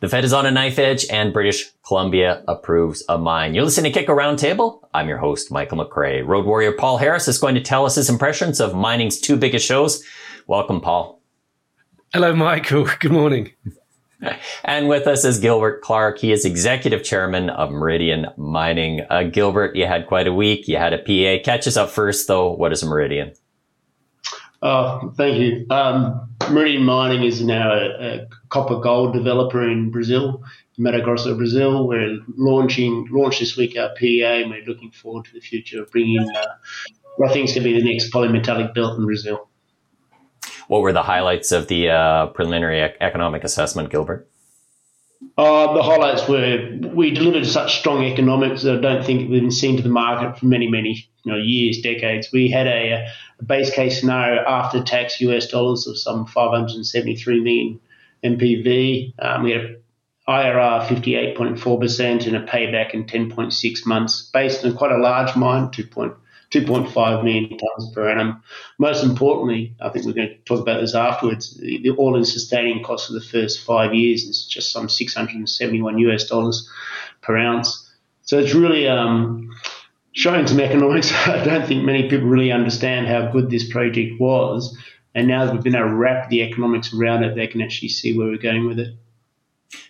The 0.00 0.10
Fed 0.10 0.24
is 0.24 0.34
on 0.34 0.44
a 0.44 0.50
knife 0.50 0.78
edge 0.78 1.06
and 1.10 1.32
British 1.32 1.70
Columbia 1.86 2.44
approves 2.46 3.02
a 3.08 3.16
mine. 3.16 3.54
You're 3.54 3.64
listening 3.64 3.90
to 3.90 4.04
Kitco 4.04 4.08
Roundtable. 4.08 4.80
I'm 4.92 5.08
your 5.08 5.16
host, 5.16 5.50
Michael 5.50 5.78
McCrae. 5.78 6.26
Road 6.26 6.44
warrior 6.44 6.72
Paul 6.72 6.98
Harris 6.98 7.28
is 7.28 7.38
going 7.38 7.54
to 7.54 7.62
tell 7.62 7.86
us 7.86 7.94
his 7.94 8.10
impressions 8.10 8.60
of 8.60 8.74
mining's 8.74 9.18
two 9.18 9.38
biggest 9.38 9.64
shows. 9.64 10.04
Welcome, 10.46 10.82
Paul. 10.82 11.22
Hello, 12.12 12.34
Michael. 12.34 12.86
Good 13.00 13.12
morning. 13.12 13.52
And 14.64 14.88
with 14.88 15.06
us 15.06 15.26
is 15.26 15.38
Gilbert 15.38 15.82
Clark. 15.82 16.18
He 16.18 16.32
is 16.32 16.46
executive 16.46 17.04
chairman 17.04 17.50
of 17.50 17.70
Meridian 17.70 18.26
Mining. 18.38 19.02
Uh, 19.10 19.24
Gilbert, 19.24 19.76
you 19.76 19.86
had 19.86 20.06
quite 20.06 20.26
a 20.26 20.32
week. 20.32 20.66
You 20.66 20.78
had 20.78 20.94
a 20.94 20.98
PA. 20.98 21.44
Catch 21.44 21.66
us 21.66 21.76
up 21.76 21.90
first, 21.90 22.26
though. 22.26 22.50
What 22.50 22.72
is 22.72 22.82
Meridian? 22.82 23.34
Oh, 24.62 25.12
thank 25.16 25.36
you. 25.36 25.66
Um, 25.70 26.28
Meridian 26.50 26.82
Mining 26.82 27.24
is 27.24 27.42
now 27.42 27.72
a, 27.72 27.86
a, 28.00 28.26
copper 28.56 28.80
gold 28.80 29.12
developer 29.12 29.68
in 29.68 29.90
Brazil, 29.90 30.42
Mato 30.78 31.02
Grosso, 31.02 31.36
Brazil. 31.36 31.86
We're 31.86 32.20
launching 32.38 33.06
launched 33.10 33.40
this 33.40 33.54
week 33.54 33.76
our 33.78 33.90
PEA, 33.90 34.42
and 34.42 34.50
we're 34.50 34.64
looking 34.64 34.90
forward 34.92 35.26
to 35.26 35.32
the 35.34 35.40
future 35.40 35.82
of 35.82 35.90
bringing 35.90 36.26
uh, 36.34 36.46
what 37.18 37.30
I 37.30 37.32
think 37.34 37.50
is 37.50 37.54
going 37.54 37.64
to 37.64 37.72
be 37.74 37.78
the 37.78 37.92
next 37.92 38.10
polymetallic 38.10 38.72
belt 38.72 38.98
in 38.98 39.04
Brazil. 39.04 39.50
What 40.68 40.80
were 40.80 40.94
the 40.94 41.02
highlights 41.02 41.52
of 41.52 41.68
the 41.68 41.90
uh, 41.90 42.26
preliminary 42.28 42.80
economic 42.80 43.44
assessment, 43.44 43.90
Gilbert? 43.90 44.26
Uh, 45.36 45.74
the 45.74 45.82
highlights 45.82 46.26
were 46.26 46.78
we 46.94 47.10
delivered 47.10 47.46
such 47.46 47.78
strong 47.78 48.04
economics 48.04 48.62
that 48.62 48.78
I 48.78 48.80
don't 48.80 49.04
think 49.04 49.30
we've 49.30 49.42
been 49.42 49.50
seen 49.50 49.76
to 49.76 49.82
the 49.82 49.90
market 49.90 50.38
for 50.38 50.46
many, 50.46 50.66
many 50.66 51.06
you 51.24 51.32
know, 51.32 51.38
years, 51.38 51.82
decades. 51.82 52.32
We 52.32 52.48
had 52.48 52.66
a, 52.66 53.06
a 53.38 53.44
base 53.44 53.70
case 53.70 54.00
scenario 54.00 54.42
after 54.46 54.82
tax 54.82 55.20
US 55.20 55.46
dollars 55.46 55.86
of 55.86 55.98
some 55.98 56.24
573 56.24 57.40
million 57.42 57.80
NPV. 58.24 59.14
Um, 59.18 59.42
we 59.42 59.52
had 59.52 59.60
a 59.60 59.76
IRR 60.28 60.86
58.4% 60.86 62.26
and 62.26 62.36
a 62.36 62.46
payback 62.46 62.94
in 62.94 63.04
10.6 63.04 63.86
months, 63.86 64.30
based 64.32 64.64
on 64.64 64.76
quite 64.76 64.92
a 64.92 64.98
large 64.98 65.36
mine, 65.36 65.68
2.4 65.68 66.16
2.5 66.52 67.24
million 67.24 67.58
tonnes 67.58 67.92
per 67.92 68.08
annum. 68.08 68.42
Most 68.78 69.02
importantly, 69.02 69.74
I 69.80 69.88
think 69.88 70.06
we're 70.06 70.12
going 70.12 70.28
to 70.28 70.38
talk 70.44 70.60
about 70.60 70.80
this 70.80 70.94
afterwards. 70.94 71.56
The, 71.56 71.82
the 71.82 71.90
all-in 71.90 72.24
sustaining 72.24 72.82
cost 72.84 73.10
of 73.10 73.14
the 73.14 73.20
first 73.20 73.64
five 73.64 73.94
years 73.94 74.24
is 74.24 74.46
just 74.46 74.72
some 74.72 74.88
671 74.88 75.98
US 75.98 76.28
dollars 76.28 76.68
per 77.22 77.36
ounce. 77.36 77.90
So 78.22 78.38
it's 78.38 78.54
really 78.54 78.86
um, 78.86 79.50
showing 80.12 80.46
some 80.46 80.60
economics. 80.60 81.12
I 81.26 81.44
don't 81.44 81.66
think 81.66 81.84
many 81.84 82.08
people 82.08 82.28
really 82.28 82.52
understand 82.52 83.08
how 83.08 83.30
good 83.32 83.50
this 83.50 83.68
project 83.68 84.20
was. 84.20 84.76
And 85.16 85.26
now 85.28 85.46
that 85.46 85.54
we've 85.54 85.62
been 85.62 85.74
able 85.74 85.88
to 85.88 85.94
wrap 85.94 86.28
the 86.28 86.42
economics 86.42 86.92
around 86.92 87.24
it, 87.24 87.34
they 87.34 87.46
can 87.46 87.62
actually 87.62 87.88
see 87.88 88.16
where 88.16 88.28
we're 88.28 88.36
going 88.36 88.66
with 88.66 88.78
it. 88.78 88.94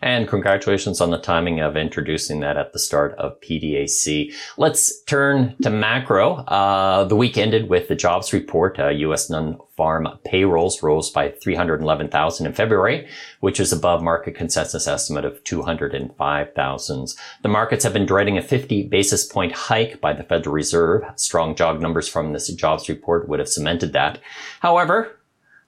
And 0.00 0.28
congratulations 0.28 1.00
on 1.00 1.10
the 1.10 1.19
timing 1.19 1.60
of 1.60 1.77
introducing 1.77 2.41
that 2.41 2.56
at 2.56 2.72
the 2.72 2.78
start 2.78 3.12
of 3.14 3.41
PDAC. 3.41 4.32
Let's 4.56 5.02
turn 5.02 5.56
to 5.62 5.70
macro. 5.70 6.36
Uh, 6.36 7.04
the 7.04 7.16
week 7.16 7.36
ended 7.36 7.69
with 7.69 7.88
the 7.88 7.94
jobs 7.94 8.32
report. 8.32 8.78
Uh, 8.78 8.88
U.S. 8.88 9.28
non-farm 9.28 10.08
payrolls 10.24 10.82
rose 10.82 11.10
by 11.10 11.30
311,000 11.30 12.47
in 12.47 12.52
February, 12.52 13.08
which 13.41 13.60
is 13.60 13.72
above 13.72 14.02
market 14.02 14.34
consensus 14.34 14.86
estimate 14.86 15.24
of 15.24 15.42
205,000. 15.44 17.14
The 17.42 17.48
markets 17.48 17.84
have 17.84 17.92
been 17.92 18.06
dreading 18.06 18.38
a 18.38 18.42
50 18.42 18.84
basis 18.84 19.27
point 19.27 19.52
hike 19.52 20.00
by 20.00 20.12
the 20.12 20.24
Federal 20.24 20.54
Reserve. 20.54 21.04
Strong 21.16 21.56
job 21.56 21.80
numbers 21.80 22.08
from 22.08 22.32
this 22.32 22.48
jobs 22.48 22.88
report 22.88 23.28
would 23.28 23.41
have 23.41 23.48
cemented 23.48 23.92
that. 23.92 24.20
However, 24.60 25.16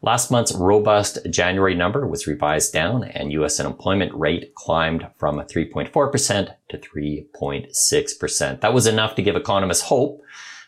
Last 0.00 0.30
month's 0.30 0.54
robust 0.54 1.18
January 1.28 1.74
number 1.74 2.06
was 2.06 2.28
revised 2.28 2.72
down 2.72 3.02
and 3.02 3.32
U.S. 3.32 3.58
unemployment 3.58 4.14
rate 4.14 4.54
climbed 4.54 5.08
from 5.16 5.38
3.4% 5.38 6.54
to 6.68 6.78
3.6%. 6.78 8.60
That 8.60 8.74
was 8.74 8.86
enough 8.86 9.16
to 9.16 9.22
give 9.22 9.34
economists 9.34 9.82
hope 9.82 10.22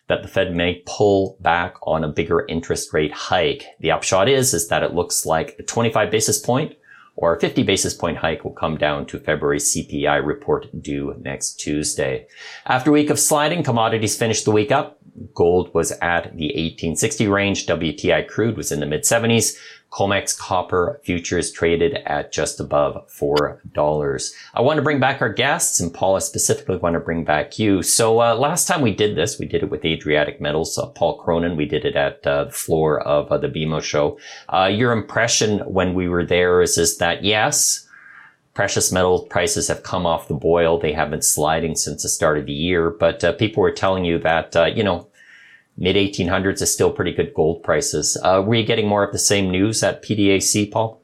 that 0.09 0.23
the 0.23 0.29
Fed 0.29 0.53
may 0.53 0.83
pull 0.85 1.37
back 1.41 1.77
on 1.85 2.03
a 2.03 2.09
bigger 2.09 2.45
interest 2.49 2.93
rate 2.93 3.13
hike. 3.13 3.65
The 3.79 3.93
upshot 3.93 4.29
is, 4.29 4.53
is 4.53 4.67
that 4.67 4.83
it 4.83 4.95
looks 4.95 5.25
like 5.25 5.55
a 5.61 5.63
25 5.63 6.11
basis 6.11 6.41
point 6.41 6.75
or 7.16 7.34
a 7.34 7.41
50 7.41 7.62
basis 7.62 7.94
point 7.94 8.19
hike 8.19 8.44
will 8.44 8.53
come 8.53 8.76
down 8.76 9.06
to 9.06 9.19
February 9.19 9.59
CPI 9.59 10.25
report 10.25 10.69
due 10.82 11.15
next 11.21 11.60
Tuesday. 11.60 12.26
After 12.66 12.91
a 12.91 12.93
week 12.93 13.10
of 13.10 13.19
sliding, 13.19 13.62
commodities 13.62 14.16
finished 14.16 14.44
the 14.44 14.53
week 14.53 14.72
up. 14.72 14.98
Gold 15.34 15.72
was 15.75 15.93
at 16.00 16.37
the 16.37 16.47
1860 16.47 17.28
range. 17.28 17.66
WTI 17.66 18.26
crude 18.26 18.56
was 18.56 18.72
in 18.72 18.81
the 18.81 18.87
mid 18.87 19.03
70s. 19.03 19.56
COMEX 19.91 20.39
copper 20.39 21.01
futures 21.03 21.51
traded 21.51 21.95
at 22.06 22.33
just 22.33 22.61
above 22.61 23.09
$4. 23.09 24.33
I 24.55 24.61
want 24.61 24.77
to 24.77 24.83
bring 24.83 25.01
back 25.01 25.21
our 25.21 25.33
guests 25.33 25.81
and 25.81 25.93
Paul, 25.93 26.17
I 26.17 26.21
specifically 26.21 26.77
want 26.77 26.95
to 26.95 27.01
bring 27.01 27.25
back 27.25 27.59
you. 27.59 27.83
So, 27.83 28.21
uh, 28.21 28.37
last 28.37 28.69
time 28.69 28.83
we 28.83 28.95
did 28.95 29.17
this, 29.17 29.39
we 29.39 29.47
did 29.47 29.65
it 29.65 29.71
with 29.71 29.84
Adriatic 29.84 30.41
Metals, 30.41 30.78
uh, 30.78 30.87
Paul 30.87 31.19
Cronin. 31.19 31.56
We 31.56 31.67
did 31.67 31.84
it 31.84 31.97
at 31.97 32.25
uh, 32.25 32.45
the 32.45 32.53
floor 32.53 33.01
of 33.01 33.33
uh, 33.33 33.39
the 33.39 33.49
BMO 33.49 33.83
show. 33.83 34.19
Uh, 34.49 34.71
your 34.73 34.93
impression 34.93 35.59
when 35.61 35.95
we 35.95 36.09
were 36.09 36.25
there 36.25 36.62
is, 36.62 36.78
is 36.78 36.99
that 36.99 37.25
yes, 37.25 37.89
precious 38.55 38.93
metal 38.93 39.25
prices 39.25 39.67
have 39.67 39.83
come 39.83 40.07
off 40.07 40.28
the 40.28 40.34
boil. 40.34 40.78
They 40.78 40.93
have 40.93 41.11
been 41.11 41.22
sliding 41.22 41.75
since 41.75 42.05
the 42.05 42.09
start 42.09 42.39
of 42.39 42.47
the 42.47 42.53
year, 42.53 42.91
but 42.91 43.25
uh, 43.25 43.33
people 43.33 43.62
were 43.62 43.72
telling 43.72 44.05
you 44.05 44.19
that, 44.21 44.55
you 44.77 44.84
know, 44.84 45.09
mid 45.81 45.97
1800s 45.97 46.63
is 46.63 46.73
still 46.73 46.93
pretty 46.93 47.13
good 47.13 47.35
gold 47.35 47.63
prices. 47.63 48.17
Uh, 48.23 48.43
were 48.47 48.55
you 48.55 48.65
getting 48.65 48.87
more 48.87 49.03
of 49.03 49.13
the 49.13 49.19
same 49.19 49.51
news 49.51 49.83
at 49.83 50.03
PDAC, 50.03 50.71
Paul? 50.71 51.03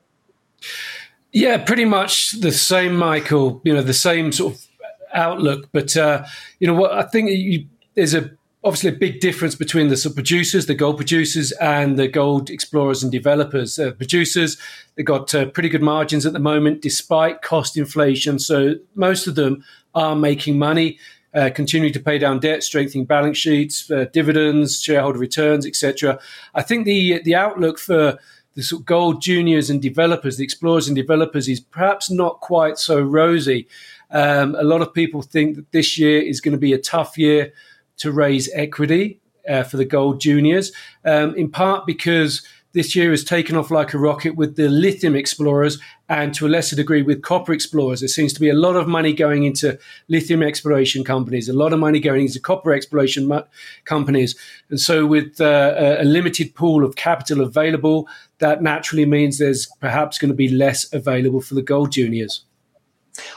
Yeah, 1.33 1.59
pretty 1.59 1.85
much 1.85 2.33
the 2.41 2.53
same, 2.53 2.97
Michael. 2.97 3.61
You 3.65 3.75
know, 3.75 3.83
the 3.83 3.95
same 3.95 4.33
sort 4.33 4.55
of 4.55 4.67
outlook. 5.13 5.69
But 5.73 5.97
uh, 5.97 6.25
you 6.61 6.67
know 6.67 6.75
what? 6.75 6.93
I 6.93 7.03
think 7.03 7.31
you, 7.31 7.67
there's 7.95 8.15
a 8.15 8.31
obviously 8.67 8.91
a 8.91 8.99
big 8.99 9.21
difference 9.21 9.55
between 9.55 9.89
the 9.89 10.13
producers, 10.15 10.67
the 10.67 10.75
gold 10.75 10.97
producers, 10.97 11.53
and 11.53 11.97
the 11.99 12.09
gold 12.09 12.51
explorers 12.51 13.03
and 13.03 13.13
developers. 13.13 13.79
Uh, 13.79 13.93
producers, 13.93 14.59
they've 14.95 15.07
got 15.07 15.33
uh, 15.35 15.47
pretty 15.47 15.69
good 15.69 15.83
margins 15.83 16.27
at 16.27 16.33
the 16.33 16.41
moment, 16.41 16.83
despite 16.83 17.43
cost 17.43 17.77
inflation. 17.77 18.39
So 18.39 18.75
most 18.97 19.27
of 19.27 19.37
them 19.37 19.65
are 19.95 20.17
making 20.17 20.59
money 20.59 20.99
uh, 21.37 21.51
continuing 21.51 21.93
to 21.93 22.01
pay 22.01 22.19
down 22.19 22.41
debt, 22.41 22.63
strengthening 22.63 23.05
balance 23.05 23.37
sheets, 23.37 23.91
uh, 23.91 24.07
dividends, 24.13 24.83
shareholder 24.83 25.19
returns, 25.19 25.67
etc. 25.67 26.19
I 26.55 26.63
think 26.63 26.87
the 26.87 27.21
the 27.23 27.35
outlook 27.35 27.79
for 27.79 28.19
the 28.55 28.63
sort 28.63 28.81
of 28.81 28.87
gold 28.87 29.21
juniors 29.21 29.69
and 29.69 29.83
developers, 29.83 30.39
the 30.39 30.45
explorers 30.45 30.89
and 30.89 30.97
developers, 30.97 31.47
is 31.47 31.61
perhaps 31.61 32.11
not 32.11 32.41
quite 32.41 32.79
so 32.79 33.01
rosy. 33.03 33.69
Um, 34.11 34.55
a 34.55 34.65
lot 34.65 34.81
of 34.81 34.95
people 34.95 35.21
think 35.21 35.57
that 35.57 35.71
this 35.73 35.99
year 35.99 36.23
is 36.23 36.41
going 36.41 36.53
to 36.53 36.59
be 36.59 36.73
a 36.73 36.79
tough 36.79 37.19
year 37.19 37.53
to 37.99 38.11
raise 38.11 38.51
equity 38.55 39.21
uh, 39.47 39.63
for 39.63 39.77
the 39.77 39.85
gold 39.85 40.21
juniors, 40.21 40.73
um, 41.05 41.35
in 41.35 41.51
part 41.51 41.87
because 41.87 42.43
this 42.77 42.95
year 42.95 43.11
has 43.11 43.25
taken 43.25 43.57
off 43.57 43.71
like 43.71 43.95
a 43.95 43.99
rocket 43.99 44.37
with 44.37 44.57
the 44.57 44.69
lithium 44.69 45.17
explorers 45.17 45.79
and 46.11 46.35
to 46.35 46.47
a 46.47 46.51
lesser 46.51 46.77
degree 46.77 47.01
with 47.01 47.23
copper 47.23 47.55
explorers. 47.55 48.01
There 48.01 48.09
seems 48.09 48.35
to 48.35 48.41
be 48.41 48.51
a 48.51 48.55
lot 48.55 48.77
of 48.77 48.87
money 48.87 49.15
going 49.15 49.45
into 49.45 49.79
lithium 50.09 50.43
exploration 50.43 51.03
companies, 51.03 51.49
a 51.49 51.55
lot 51.55 51.73
of 51.73 51.79
money 51.79 52.01
going 52.01 52.27
into 52.27 52.39
copper 52.39 52.75
exploration 52.75 53.33
companies. 53.87 54.37
And 54.69 54.79
so, 54.79 55.07
with 55.07 55.41
uh, 55.41 55.97
a 55.99 56.05
limited 56.05 56.55
pool 56.55 56.85
of 56.85 56.97
capital 56.97 57.41
available, 57.41 58.09
that 58.41 58.63
naturally 58.63 59.07
means 59.07 59.39
there's 59.39 59.67
perhaps 59.81 60.19
going 60.19 60.31
to 60.31 60.37
be 60.37 60.49
less 60.49 60.93
available 60.93 61.41
for 61.41 61.55
the 61.55 61.63
gold 61.63 61.93
juniors. 61.93 62.45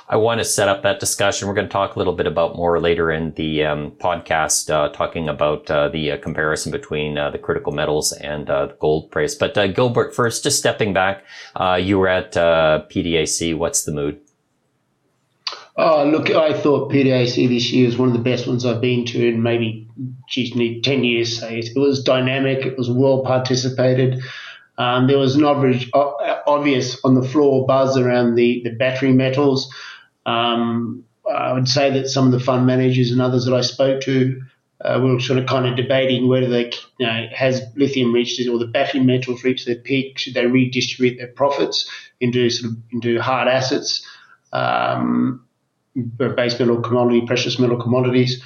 I 0.07 0.17
want 0.17 0.39
to 0.39 0.45
set 0.45 0.67
up 0.67 0.83
that 0.83 0.99
discussion. 0.99 1.47
We're 1.47 1.53
going 1.53 1.67
to 1.67 1.71
talk 1.71 1.95
a 1.95 1.99
little 1.99 2.15
bit 2.15 2.27
about 2.27 2.55
more 2.55 2.79
later 2.79 3.11
in 3.11 3.33
the 3.33 3.63
um, 3.63 3.91
podcast, 3.91 4.69
uh, 4.69 4.89
talking 4.89 5.29
about 5.29 5.69
uh, 5.69 5.89
the 5.89 6.11
uh, 6.11 6.17
comparison 6.17 6.71
between 6.71 7.17
uh, 7.17 7.29
the 7.29 7.37
critical 7.37 7.71
metals 7.71 8.11
and 8.11 8.49
uh, 8.49 8.67
the 8.67 8.73
gold 8.73 9.11
price. 9.11 9.35
But 9.35 9.57
uh, 9.57 9.67
Gilbert, 9.67 10.15
first, 10.15 10.43
just 10.43 10.57
stepping 10.59 10.93
back, 10.93 11.23
you 11.79 11.99
were 11.99 12.07
at 12.07 12.33
PDAC. 12.33 13.57
What's 13.57 13.83
the 13.83 13.91
mood? 13.91 14.19
Oh, 15.81 16.03
look, 16.03 16.29
I 16.29 16.59
thought 16.59 16.91
PDAC 16.91 17.47
this 17.47 17.71
year 17.71 17.85
was 17.85 17.97
one 17.97 18.09
of 18.09 18.13
the 18.13 18.19
best 18.19 18.47
ones 18.47 18.65
I've 18.65 18.81
been 18.81 19.05
to 19.05 19.27
in 19.29 19.41
maybe, 19.41 19.87
geez, 20.27 20.51
10 20.51 21.03
years. 21.05 21.39
Say 21.39 21.59
it. 21.59 21.69
it 21.73 21.79
was 21.79 22.03
dynamic. 22.03 22.65
It 22.65 22.77
was 22.77 22.91
well 22.91 23.23
participated. 23.23 24.21
Um, 24.79 25.07
there 25.07 25.17
was 25.17 25.35
an 25.35 25.43
obvious, 25.43 25.85
obvious 25.93 26.99
on 27.03 27.13
the 27.13 27.27
floor 27.27 27.67
buzz 27.67 27.97
around 27.97 28.35
the, 28.35 28.61
the 28.63 28.71
battery 28.71 29.11
metals. 29.11 29.71
Um, 30.25 31.03
I 31.29 31.51
would 31.51 31.67
say 31.67 31.91
that 31.91 32.07
some 32.07 32.25
of 32.25 32.31
the 32.31 32.39
fund 32.39 32.65
managers 32.65 33.11
and 33.11 33.21
others 33.21 33.45
that 33.45 33.53
I 33.53 33.61
spoke 33.61 34.01
to 34.03 34.41
uh, 34.81 34.99
were 35.03 35.19
sort 35.19 35.37
of 35.37 35.47
kind 35.47 35.67
of 35.67 35.75
debating 35.75 36.29
whether 36.29 36.47
they, 36.47 36.71
you 36.97 37.05
know, 37.05 37.27
has 37.33 37.61
lithium 37.75 38.13
reached 38.13 38.39
or 38.47 38.57
the 38.57 38.67
battery 38.67 39.01
metals 39.01 39.43
reached 39.43 39.65
their 39.65 39.75
peak? 39.75 40.17
Should 40.17 40.33
they 40.33 40.45
redistribute 40.45 41.17
their 41.17 41.27
profits 41.27 41.89
into 42.21 42.49
sort 42.49 42.71
of 42.71 42.77
into 42.93 43.19
hard 43.19 43.49
assets, 43.49 44.05
um, 44.53 45.45
base 46.17 46.57
metal 46.57 46.81
commodity, 46.81 47.25
precious 47.27 47.59
metal 47.59 47.77
commodities? 47.77 48.41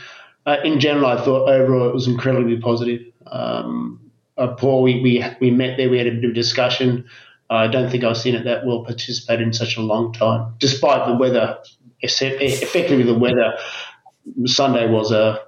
Uh, 0.48 0.58
in 0.64 0.80
general, 0.80 1.06
I 1.06 1.24
thought 1.24 1.48
overall 1.48 1.90
it 1.90 1.94
was 1.94 2.08
incredibly 2.08 2.58
positive. 2.58 3.02
Um, 3.28 4.12
uh, 4.38 4.56
Paul, 4.56 4.84
we, 4.84 5.02
we 5.02 5.24
we 5.40 5.52
met 5.52 5.78
there. 5.78 5.90
We 5.90 5.98
had 5.98 6.08
a 6.08 6.12
bit 6.12 6.26
of 6.26 6.34
discussion. 6.34 7.06
I 7.50 7.68
don't 7.68 7.90
think 7.90 8.04
I've 8.04 8.18
seen 8.18 8.36
it 8.36 8.46
that 8.46 8.66
well 8.66 8.84
participated 8.84 9.46
in 9.46 9.54
such 9.54 9.78
a 9.78 9.82
long 9.82 10.14
time, 10.14 10.56
despite 10.60 11.08
the 11.08 11.16
weather. 11.16 11.60
Effectively, 12.02 13.04
the 13.04 13.18
weather. 13.18 13.58
Sunday 14.46 14.90
was 14.90 15.12
a 15.12 15.42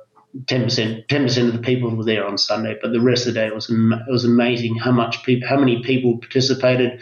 ten 0.48 0.64
percent. 0.64 1.08
Ten 1.10 1.24
percent 1.24 1.48
of 1.48 1.54
the 1.54 1.60
people 1.60 1.94
were 1.96 2.04
there 2.04 2.26
on 2.26 2.38
Sunday, 2.38 2.78
but 2.82 2.92
the 2.92 3.02
rest 3.02 3.28
of 3.28 3.34
the 3.34 3.40
day 3.40 3.52
was 3.52 3.70
it 3.70 4.12
was 4.12 4.26
amazing 4.26 4.76
how 4.76 4.92
much 4.92 5.24
people, 5.24 5.48
how 5.48 5.58
many 5.58 5.82
people 5.84 6.18
participated, 6.18 7.02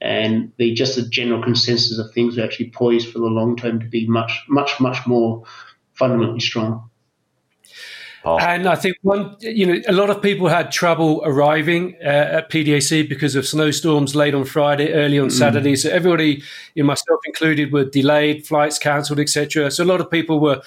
and 0.00 0.52
the 0.56 0.74
just 0.74 0.96
the 0.96 1.02
general 1.02 1.42
consensus 1.42 1.98
of 1.98 2.12
things 2.12 2.38
are 2.38 2.44
actually 2.44 2.70
poised 2.70 3.12
for 3.12 3.18
the 3.18 3.26
long 3.26 3.56
term 3.56 3.80
to 3.80 3.86
be 3.86 4.06
much, 4.06 4.44
much, 4.48 4.80
much 4.80 5.06
more 5.06 5.44
fundamentally 5.94 6.40
strong. 6.40 6.88
And 8.36 8.68
I 8.68 8.74
think 8.74 8.96
one, 9.02 9.36
you 9.40 9.66
know, 9.66 9.80
a 9.88 9.92
lot 9.92 10.10
of 10.10 10.20
people 10.20 10.48
had 10.48 10.70
trouble 10.70 11.22
arriving 11.24 11.96
uh, 12.02 12.06
at 12.38 12.50
PDAC 12.50 13.08
because 13.08 13.34
of 13.34 13.46
snowstorms 13.46 14.14
late 14.14 14.34
on 14.34 14.44
Friday, 14.44 14.92
early 14.92 15.18
on 15.18 15.28
mm. 15.28 15.32
Saturday. 15.32 15.76
So 15.76 15.90
everybody, 15.90 16.42
you 16.74 16.82
know, 16.82 16.86
myself 16.86 17.20
included, 17.26 17.72
were 17.72 17.84
delayed, 17.84 18.46
flights 18.46 18.78
cancelled, 18.78 19.20
etc. 19.20 19.70
So 19.70 19.84
a 19.84 19.86
lot 19.86 20.00
of 20.00 20.10
people 20.10 20.40
were 20.40 20.62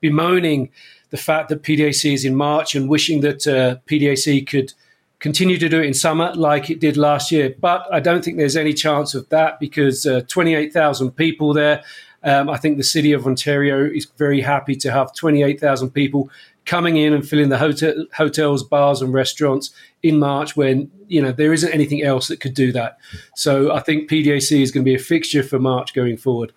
bemoaning 0.00 0.70
the 1.10 1.16
fact 1.16 1.48
that 1.48 1.62
PDAC 1.62 2.12
is 2.12 2.24
in 2.24 2.34
March 2.34 2.74
and 2.74 2.88
wishing 2.88 3.20
that 3.22 3.46
uh, 3.46 3.76
PDAC 3.86 4.46
could 4.46 4.72
continue 5.18 5.58
to 5.58 5.68
do 5.68 5.80
it 5.80 5.86
in 5.86 5.94
summer 5.94 6.34
like 6.34 6.68
it 6.68 6.80
did 6.80 6.96
last 6.96 7.32
year. 7.32 7.54
But 7.58 7.86
I 7.92 8.00
don't 8.00 8.24
think 8.24 8.36
there's 8.36 8.56
any 8.56 8.74
chance 8.74 9.14
of 9.14 9.28
that 9.30 9.58
because 9.58 10.04
uh, 10.04 10.22
28,000 10.28 11.12
people 11.12 11.54
there. 11.54 11.82
Um, 12.22 12.50
I 12.50 12.56
think 12.56 12.76
the 12.76 12.84
city 12.84 13.12
of 13.12 13.26
Ontario 13.26 13.84
is 13.84 14.06
very 14.16 14.40
happy 14.40 14.74
to 14.76 14.90
have 14.90 15.14
28,000 15.14 15.90
people 15.90 16.28
coming 16.66 16.96
in 16.96 17.12
and 17.12 17.26
filling 17.26 17.48
the 17.48 17.58
hotel, 17.58 17.94
hotels, 18.14 18.62
bars, 18.62 19.00
and 19.00 19.14
restaurants 19.14 19.70
in 20.02 20.18
March 20.18 20.56
when 20.56 20.90
you 21.08 21.22
know 21.22 21.32
there 21.32 21.52
isn't 21.52 21.72
anything 21.72 22.02
else 22.02 22.28
that 22.28 22.40
could 22.40 22.54
do 22.54 22.72
that. 22.72 22.98
So 23.34 23.72
I 23.72 23.80
think 23.80 24.10
PDAC 24.10 24.60
is 24.60 24.70
going 24.70 24.84
to 24.84 24.88
be 24.88 24.94
a 24.94 24.98
fixture 24.98 25.42
for 25.42 25.58
March 25.58 25.94
going 25.94 26.16
forward. 26.16 26.52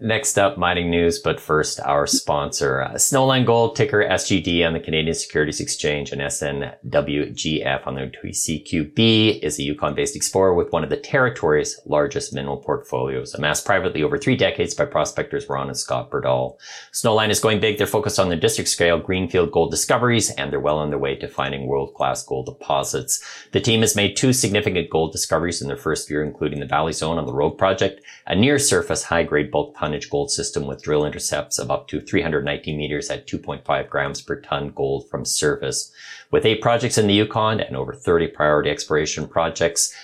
Next 0.00 0.38
up, 0.38 0.58
mining 0.58 0.90
news, 0.90 1.20
but 1.20 1.38
first, 1.38 1.78
our 1.78 2.06
sponsor, 2.06 2.82
uh, 2.82 2.94
Snowline 2.94 3.46
Gold, 3.46 3.76
ticker 3.76 4.04
SGD 4.04 4.66
on 4.66 4.72
the 4.72 4.80
Canadian 4.80 5.14
Securities 5.14 5.60
Exchange 5.60 6.10
and 6.10 6.20
SNWGF 6.20 7.86
on 7.86 7.94
the 7.94 8.10
CQB, 8.24 9.40
is 9.40 9.58
a 9.58 9.62
Yukon-based 9.62 10.16
explorer 10.16 10.52
with 10.54 10.72
one 10.72 10.82
of 10.82 10.90
the 10.90 10.96
territory's 10.96 11.80
largest 11.86 12.34
mineral 12.34 12.56
portfolios, 12.56 13.34
amassed 13.34 13.64
privately 13.64 14.02
over 14.02 14.18
three 14.18 14.34
decades 14.34 14.74
by 14.74 14.84
prospectors 14.84 15.48
Ron 15.48 15.68
and 15.68 15.78
Scott 15.78 16.10
Berdahl. 16.10 16.58
Snowline 16.92 17.30
is 17.30 17.38
going 17.38 17.60
big. 17.60 17.78
They're 17.78 17.86
focused 17.86 18.18
on 18.18 18.28
their 18.28 18.40
district-scale 18.40 18.98
greenfield 18.98 19.52
gold 19.52 19.70
discoveries, 19.70 20.30
and 20.30 20.50
they're 20.50 20.58
well 20.58 20.78
on 20.78 20.90
their 20.90 20.98
way 20.98 21.14
to 21.14 21.28
finding 21.28 21.66
world-class 21.68 22.24
gold 22.24 22.46
deposits. 22.46 23.24
The 23.52 23.60
team 23.60 23.82
has 23.82 23.94
made 23.94 24.16
two 24.16 24.32
significant 24.32 24.90
gold 24.90 25.12
discoveries 25.12 25.62
in 25.62 25.68
their 25.68 25.76
first 25.76 26.10
year, 26.10 26.24
including 26.24 26.58
the 26.58 26.66
Valley 26.66 26.92
Zone 26.92 27.16
on 27.16 27.26
the 27.26 27.32
Rogue 27.32 27.58
Project, 27.58 28.00
a 28.26 28.34
near-surface 28.34 29.04
high-grade 29.04 29.52
bulk 29.52 29.76
tonnage 29.84 30.08
gold 30.08 30.30
system 30.30 30.66
with 30.66 30.82
drill 30.82 31.04
intercepts 31.04 31.58
of 31.58 31.70
up 31.70 31.86
to 31.88 32.00
319 32.00 32.76
meters 32.76 33.10
at 33.10 33.26
2.5 33.26 33.90
grams 33.90 34.22
per 34.22 34.40
ton 34.40 34.70
gold 34.70 35.06
from 35.10 35.26
surface. 35.26 35.92
With 36.30 36.46
eight 36.46 36.62
projects 36.62 36.96
in 36.96 37.06
the 37.06 37.12
Yukon 37.12 37.60
and 37.60 37.76
over 37.76 37.92
30 37.92 38.28
priority 38.28 38.70
exploration 38.70 39.28
projects, 39.28 39.94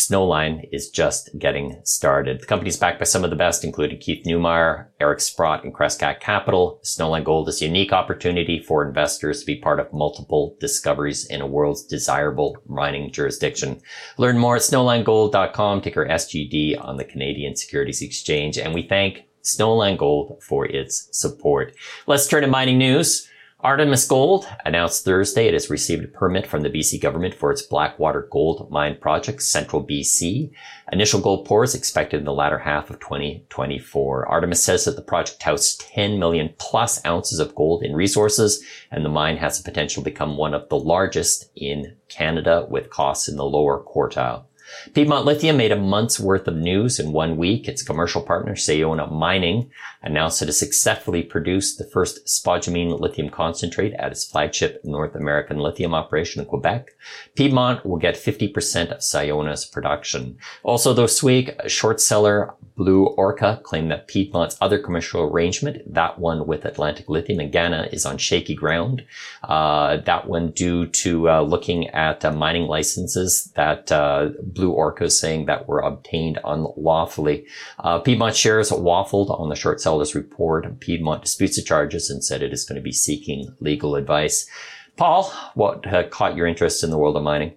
Snowline 0.00 0.66
is 0.72 0.88
just 0.88 1.28
getting 1.38 1.78
started. 1.84 2.40
The 2.40 2.46
company 2.46 2.70
is 2.70 2.78
backed 2.78 2.98
by 2.98 3.04
some 3.04 3.22
of 3.22 3.28
the 3.28 3.36
best, 3.36 3.64
including 3.64 3.98
Keith 3.98 4.24
Neumeyer, 4.24 4.86
Eric 4.98 5.20
Sprott, 5.20 5.62
and 5.62 5.74
Crescat 5.74 6.20
Capital. 6.20 6.80
Snowline 6.82 7.22
Gold 7.22 7.50
is 7.50 7.60
a 7.60 7.66
unique 7.66 7.92
opportunity 7.92 8.62
for 8.62 8.86
investors 8.86 9.40
to 9.40 9.46
be 9.46 9.56
part 9.56 9.78
of 9.78 9.92
multiple 9.92 10.56
discoveries 10.58 11.26
in 11.26 11.42
a 11.42 11.46
world's 11.46 11.84
desirable 11.84 12.56
mining 12.66 13.12
jurisdiction. 13.12 13.80
Learn 14.16 14.38
more 14.38 14.56
at 14.56 14.62
snowlinegold.com, 14.62 15.82
ticker 15.82 16.06
SGD 16.06 16.82
on 16.82 16.96
the 16.96 17.04
Canadian 17.04 17.54
Securities 17.54 18.00
Exchange. 18.00 18.56
And 18.56 18.72
we 18.72 18.82
thank 18.82 19.24
Snowline 19.44 19.98
Gold 19.98 20.42
for 20.42 20.64
its 20.64 21.08
support. 21.12 21.74
Let's 22.06 22.26
turn 22.26 22.40
to 22.42 22.48
mining 22.48 22.78
news. 22.78 23.29
Artemis 23.62 24.06
Gold 24.06 24.48
announced 24.64 25.04
Thursday 25.04 25.46
it 25.46 25.52
has 25.52 25.68
received 25.68 26.02
a 26.02 26.08
permit 26.08 26.46
from 26.46 26.62
the 26.62 26.70
BC 26.70 26.98
government 26.98 27.34
for 27.34 27.52
its 27.52 27.60
Blackwater 27.60 28.26
Gold 28.30 28.70
Mine 28.70 28.96
project, 28.98 29.42
Central 29.42 29.86
BC. 29.86 30.50
Initial 30.92 31.20
gold 31.20 31.44
pours 31.44 31.74
expected 31.74 32.20
in 32.20 32.24
the 32.24 32.32
latter 32.32 32.60
half 32.60 32.88
of 32.88 33.00
2024. 33.00 34.26
Artemis 34.26 34.62
says 34.62 34.86
that 34.86 34.96
the 34.96 35.02
project 35.02 35.40
touts 35.40 35.76
10 35.76 36.18
million 36.18 36.54
plus 36.56 37.04
ounces 37.04 37.38
of 37.38 37.54
gold 37.54 37.82
in 37.82 37.94
resources, 37.94 38.64
and 38.90 39.04
the 39.04 39.10
mine 39.10 39.36
has 39.36 39.58
the 39.58 39.70
potential 39.70 40.02
to 40.02 40.10
become 40.10 40.38
one 40.38 40.54
of 40.54 40.66
the 40.70 40.78
largest 40.78 41.50
in 41.54 41.96
Canada 42.08 42.66
with 42.70 42.88
costs 42.88 43.28
in 43.28 43.36
the 43.36 43.44
lower 43.44 43.84
quartile. 43.84 44.46
Piedmont 44.94 45.24
Lithium 45.24 45.56
made 45.56 45.72
a 45.72 45.76
month's 45.76 46.20
worth 46.20 46.46
of 46.48 46.56
news 46.56 46.98
in 46.98 47.12
one 47.12 47.36
week. 47.36 47.68
Its 47.68 47.82
commercial 47.82 48.22
partner, 48.22 48.54
Sayona 48.54 49.10
Mining, 49.10 49.70
announced 50.02 50.42
it 50.42 50.46
has 50.46 50.58
successfully 50.58 51.22
produced 51.22 51.78
the 51.78 51.84
first 51.84 52.26
spodumene 52.26 52.98
lithium 52.98 53.30
concentrate 53.30 53.92
at 53.94 54.12
its 54.12 54.24
flagship 54.24 54.80
North 54.84 55.14
American 55.14 55.58
lithium 55.58 55.94
operation 55.94 56.42
in 56.42 56.48
Quebec. 56.48 56.88
Piedmont 57.34 57.84
will 57.84 57.98
get 57.98 58.14
50% 58.14 58.90
of 58.90 58.98
Sayona's 58.98 59.64
production. 59.64 60.38
Also 60.62 60.92
this 60.92 61.22
week, 61.22 61.50
a 61.58 61.68
short 61.68 62.00
seller 62.00 62.54
Blue 62.80 63.08
Orca 63.08 63.60
claimed 63.62 63.90
that 63.90 64.08
Piedmont's 64.08 64.56
other 64.58 64.78
commercial 64.78 65.24
arrangement, 65.24 65.82
that 65.92 66.18
one 66.18 66.46
with 66.46 66.64
Atlantic 66.64 67.10
Lithium 67.10 67.38
in 67.38 67.50
Ghana, 67.50 67.90
is 67.92 68.06
on 68.06 68.16
shaky 68.16 68.54
ground. 68.54 69.04
Uh, 69.44 69.98
that 69.98 70.26
one 70.26 70.52
due 70.52 70.86
to 70.86 71.28
uh, 71.28 71.42
looking 71.42 71.88
at 71.88 72.24
uh, 72.24 72.32
mining 72.32 72.68
licenses 72.68 73.52
that 73.54 73.92
uh, 73.92 74.30
Blue 74.42 74.70
Orca 74.70 75.04
is 75.04 75.20
saying 75.20 75.44
that 75.44 75.68
were 75.68 75.80
obtained 75.80 76.38
unlawfully. 76.42 77.44
Uh, 77.80 77.98
Piedmont 77.98 78.34
shares 78.34 78.70
waffled 78.70 79.38
on 79.38 79.50
the 79.50 79.56
short 79.56 79.82
seller's 79.82 80.14
report. 80.14 80.80
Piedmont 80.80 81.20
disputes 81.20 81.56
the 81.56 81.62
charges 81.62 82.08
and 82.08 82.24
said 82.24 82.42
it 82.42 82.54
is 82.54 82.64
going 82.64 82.76
to 82.76 82.82
be 82.82 82.92
seeking 82.92 83.54
legal 83.60 83.94
advice. 83.94 84.48
Paul, 84.96 85.30
what 85.52 85.84
caught 86.10 86.34
your 86.34 86.46
interest 86.46 86.82
in 86.82 86.88
the 86.88 86.96
world 86.96 87.18
of 87.18 87.22
mining? 87.24 87.52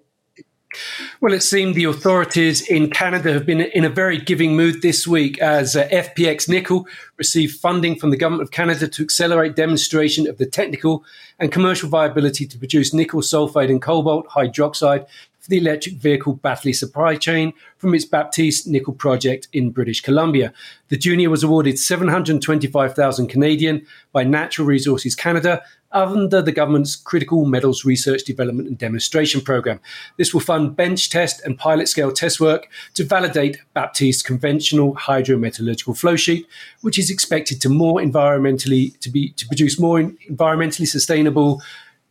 Well, 1.22 1.34
it 1.34 1.44
seemed 1.44 1.76
the 1.76 1.86
authorities 1.86 2.62
in 2.68 2.90
Canada 2.90 3.34
have 3.34 3.46
been 3.46 3.62
in 3.62 3.86
a 3.86 3.90
very 3.90 4.18
giving 4.18 4.56
mood 4.56 4.82
this 4.82 5.08
week 5.08 5.40
as 5.40 5.76
uh, 5.76 5.88
FPX 5.90 6.50
Nickel 6.50 6.88
received 7.18 7.60
funding 7.60 7.96
from 7.96 8.10
the 8.10 8.18
Government 8.18 8.44
of 8.44 8.52
Canada 8.52 8.88
to 8.88 9.04
accelerate 9.04 9.56
demonstration 9.56 10.28
of 10.28 10.38
the 10.38 10.46
technical 10.46 11.04
and 11.40 11.52
commercial 11.52 11.90
viability 11.90 12.46
to 12.46 12.58
produce 12.58 12.94
nickel 12.94 13.22
sulfate 13.22 13.70
and 13.70 13.82
cobalt 13.82 14.28
hydroxide 14.30 15.06
for 15.44 15.50
the 15.50 15.58
electric 15.58 15.96
vehicle 15.96 16.36
battery 16.36 16.72
supply 16.72 17.18
chain 17.18 17.52
from 17.78 17.94
its 17.94 18.06
Baptiste 18.06 18.66
nickel 18.66 18.94
project 18.94 19.50
in 19.52 19.72
British 19.72 20.00
Columbia. 20.00 20.54
The 20.88 20.96
junior 20.96 21.30
was 21.30 21.44
awarded 21.44 21.78
725,000 21.78 23.28
Canadian 23.28 23.86
by 24.14 24.24
Natural 24.24 24.66
Resources 24.66 25.16
Canada 25.16 25.62
under 25.92 26.42
the 26.42 26.54
government's 26.54 26.96
Critical 26.96 27.44
Metals 27.46 27.84
Research 27.84 28.24
Development 28.24 28.70
and 28.70 28.78
Demonstration 28.78 29.42
Program. 29.42 29.82
This 30.16 30.34
will 30.34 30.40
fund 30.40 30.78
bench 30.78 31.10
test 31.10 31.42
and 31.46 31.58
pilot 31.58 31.90
scale 31.90 32.14
test 32.14 32.40
work 32.40 32.70
to 32.94 33.04
validate 33.04 33.58
Baptiste's 33.74 34.24
conventional 34.24 34.96
hydrometallurgical 34.96 35.98
flow 35.98 36.16
sheet, 36.16 36.48
which 36.80 36.98
is 36.98 37.10
expected 37.10 37.60
to 37.62 37.70
more 37.70 38.00
environmentally 38.00 38.98
to 39.00 39.10
be 39.10 39.34
to 39.34 39.46
produce 39.46 39.78
more 39.78 40.00
environmentally 40.02 40.88
sustainable 40.88 41.62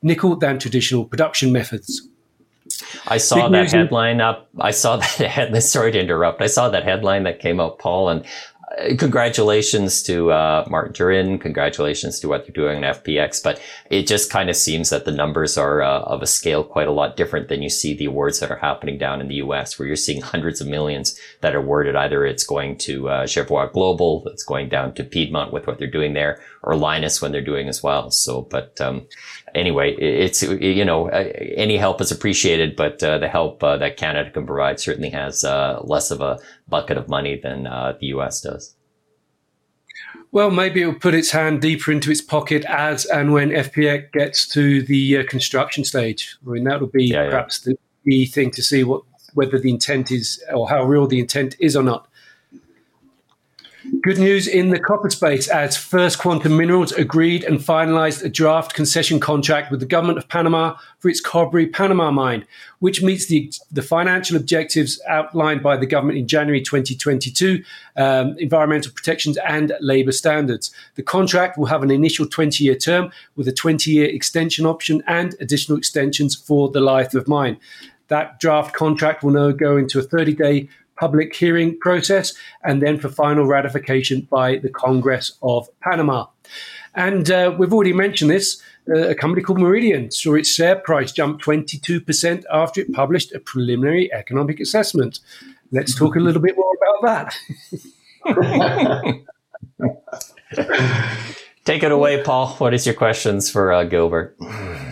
nickel 0.03 0.37
than 0.37 0.59
traditional 0.59 1.07
production 1.07 1.51
methods. 1.51 2.07
I 3.07 3.19
saw 3.19 3.49
that 3.49 3.73
headline 3.73 4.21
up. 4.21 4.49
I 4.61 4.71
saw 4.71 4.97
that 4.99 5.07
headline. 5.07 5.61
Sorry 5.61 5.93
to 5.93 6.01
interrupt. 6.01 6.43
I 6.43 6.47
saw 6.47 6.69
that 6.69 6.85
headline 6.85 7.25
that 7.25 7.41
came 7.41 7.61
out, 7.61 7.79
Paul, 7.79 8.09
and 8.09 8.25
uh, 8.79 8.97
congratulations 8.97 10.03
to 10.03 10.31
uh, 10.31 10.65
Martin 10.69 10.93
Turenne. 10.93 11.41
Congratulations 11.41 12.21
to 12.21 12.29
what 12.29 12.45
they're 12.45 12.53
doing 12.53 12.79
in 12.79 12.85
FPX. 12.85 13.43
But 13.43 13.61
it 13.91 14.07
just 14.07 14.31
kind 14.31 14.49
of 14.49 14.57
seems 14.57 14.91
that 14.91 15.05
the 15.05 15.13
numbers 15.13 15.59
are 15.59 15.83
uh, 15.83 16.01
of 16.03 16.23
a 16.23 16.27
scale 16.27 16.65
quite 16.65 16.89
a 16.89 16.93
lot 16.93 17.17
different 17.17 17.49
than 17.49 17.63
you 17.63 17.69
see 17.69 17.95
the 17.95 18.07
awards 18.07 18.41
that 18.41 18.51
are 18.51 18.59
happening 18.59 18.99
down 18.99 19.21
in 19.21 19.29
the 19.29 19.37
US, 19.37 19.79
where 19.79 19.87
you're 19.87 19.97
seeing 19.97 20.23
hundreds 20.23 20.61
of 20.61 20.67
millions 20.67 21.19
that 21.41 21.55
are 21.55 21.59
awarded. 21.59 21.97
Either 21.97 22.25
it's 22.25 22.45
going 22.45 22.79
to 22.79 23.09
uh, 23.09 23.27
Global, 23.73 24.23
it's 24.27 24.45
going 24.45 24.69
down 24.69 24.95
to 24.95 25.05
Piedmont 25.05 25.53
with 25.53 25.67
what 25.67 25.79
they're 25.79 25.87
doing 25.87 26.15
there, 26.15 26.41
or 26.63 26.75
Lynas 26.75 27.21
when 27.21 27.33
they're 27.33 27.41
doing 27.41 27.69
as 27.69 27.83
well. 27.83 28.11
So, 28.11 28.43
but 28.43 28.81
um, 28.81 29.07
anyway, 29.55 29.95
it's, 29.97 30.43
you 30.43 30.85
know, 30.85 31.09
uh, 31.11 31.31
any 31.57 31.77
help 31.77 32.01
is 32.01 32.13
appreciated, 32.13 32.77
but 32.77 33.03
uh, 33.03 33.19
the 33.19 33.29
help 33.29 33.63
uh, 33.63 33.77
that 33.79 33.97
Canada 33.97 34.31
can 34.31 34.47
provide 34.47 34.79
certainly 34.79 35.11
has 35.11 35.45
uh, 35.45 35.81
less 35.83 36.11
of 36.11 36.21
a 36.21 36.39
bucket 36.69 36.97
of 36.97 37.09
money 37.09 37.41
than 37.43 37.67
uh, 37.67 37.95
the 38.01 38.07
US 38.07 38.41
does. 38.41 38.75
Well, 40.31 40.51
maybe 40.51 40.81
it'll 40.81 40.95
put 40.95 41.15
its 41.15 41.31
hand 41.31 41.61
deeper 41.61 41.93
into 41.93 42.11
its 42.11 42.23
pocket 42.23 42.65
as 42.65 43.05
and 43.05 43.33
when 43.33 43.51
FPX 43.51 44.13
gets 44.13 44.49
to 44.49 44.83
the 44.83 45.19
uh, 45.19 45.25
construction 45.29 45.85
stage. 45.85 46.37
I 46.47 46.51
mean, 46.51 46.65
that'll 46.65 46.87
be 46.87 47.05
yeah, 47.05 47.29
perhaps 47.29 47.67
yeah. 47.67 47.75
the 47.75 48.11
key 48.11 48.27
thing 48.27 48.51
to 48.53 48.63
see 48.63 48.83
what 48.83 49.03
whether 49.35 49.59
the 49.59 49.71
intent 49.71 50.11
is 50.11 50.43
or 50.53 50.69
how 50.69 50.85
real 50.85 51.07
the 51.07 51.19
intent 51.19 51.57
is 51.59 51.77
or 51.77 51.83
not. 51.83 52.09
Good 54.03 54.19
news 54.19 54.49
in 54.49 54.71
the 54.71 54.81
copper 54.81 55.11
space 55.11 55.47
as 55.47 55.77
First 55.77 56.19
Quantum 56.19 56.57
Minerals 56.57 56.91
agreed 56.91 57.45
and 57.45 57.61
finalized 57.61 58.25
a 58.25 58.29
draft 58.29 58.75
concession 58.75 59.21
contract 59.21 59.71
with 59.71 59.79
the 59.79 59.87
government 59.87 60.19
of 60.19 60.27
Panama 60.27 60.77
for 60.99 61.09
its 61.09 61.21
Cobre 61.21 61.69
Panama 61.69 62.11
mine, 62.11 62.45
which 62.81 63.01
meets 63.01 63.27
the, 63.27 63.53
the 63.71 63.81
financial 63.81 64.37
objectives 64.37 65.01
outlined 65.07 65.63
by 65.63 65.77
the 65.77 65.87
government 65.87 66.19
in 66.19 66.27
January 66.27 66.61
2022, 66.61 67.63
um, 67.97 68.37
environmental 68.39 68.91
protections 68.91 69.37
and 69.47 69.73
labor 69.81 70.11
standards. 70.11 70.73
The 70.97 71.05
contract 71.05 71.57
will 71.57 71.67
have 71.67 71.85
an 71.85 71.93
initial 71.93 72.27
20 72.27 72.65
year 72.65 72.75
term 72.75 73.13
with 73.37 73.47
a 73.47 73.53
20 73.53 73.89
year 73.89 74.09
extension 74.09 74.67
option 74.67 75.05
and 75.07 75.37
additional 75.39 75.79
extensions 75.79 76.35
for 76.35 76.69
the 76.69 76.81
life 76.81 77.15
of 77.15 77.29
mine. 77.29 77.57
That 78.09 78.41
draft 78.41 78.75
contract 78.75 79.23
will 79.23 79.31
now 79.31 79.53
go 79.53 79.77
into 79.77 80.01
a 80.01 80.03
30 80.03 80.35
day 80.35 80.69
public 81.03 81.35
hearing 81.35 81.77
process, 81.81 82.33
and 82.63 82.81
then 82.81 82.97
for 82.97 83.09
final 83.09 83.45
ratification 83.45 84.29
by 84.31 84.59
the 84.59 84.69
Congress 84.69 85.37
of 85.43 85.69
Panama. 85.81 86.27
And 86.95 87.29
uh, 87.29 87.53
we've 87.59 87.73
already 87.73 87.93
mentioned 87.93 88.31
this. 88.31 88.63
Uh, 88.89 89.09
a 89.09 89.15
company 89.17 89.43
called 89.43 89.59
Meridian 89.59 90.13
saw 90.13 90.35
its 90.35 90.55
share 90.55 90.77
price 90.77 91.11
jump 91.11 91.43
22% 91.43 92.45
after 92.53 92.81
it 92.81 92.93
published 92.93 93.35
a 93.35 93.41
preliminary 93.41 94.13
economic 94.13 94.61
assessment. 94.61 95.19
Let's 95.73 95.93
talk 95.93 96.15
a 96.15 96.21
little 96.21 96.41
bit 96.41 96.55
more 96.57 96.73
about 96.79 97.35
that. 100.55 101.27
Take 101.65 101.85
it 101.85 101.93
away, 101.93 102.21
Paul. 102.23 102.49
What 102.57 102.75
is 102.75 102.87
your 102.87 102.95
questions 102.95 103.49
for 103.49 103.73
uh, 103.73 103.85
Gilbert? 103.85 104.37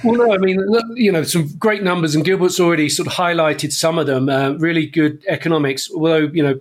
Well, 0.04 0.14
no, 0.14 0.32
I 0.32 0.38
mean, 0.38 0.64
you 0.94 1.10
know, 1.10 1.24
some 1.24 1.48
great 1.58 1.82
numbers, 1.82 2.14
and 2.14 2.24
Gilbert's 2.24 2.60
already 2.60 2.88
sort 2.88 3.08
of 3.08 3.14
highlighted 3.14 3.72
some 3.72 3.98
of 3.98 4.06
them. 4.06 4.28
Uh, 4.28 4.52
really 4.52 4.86
good 4.86 5.24
economics, 5.26 5.90
although 5.92 6.30
you 6.32 6.44
know, 6.44 6.60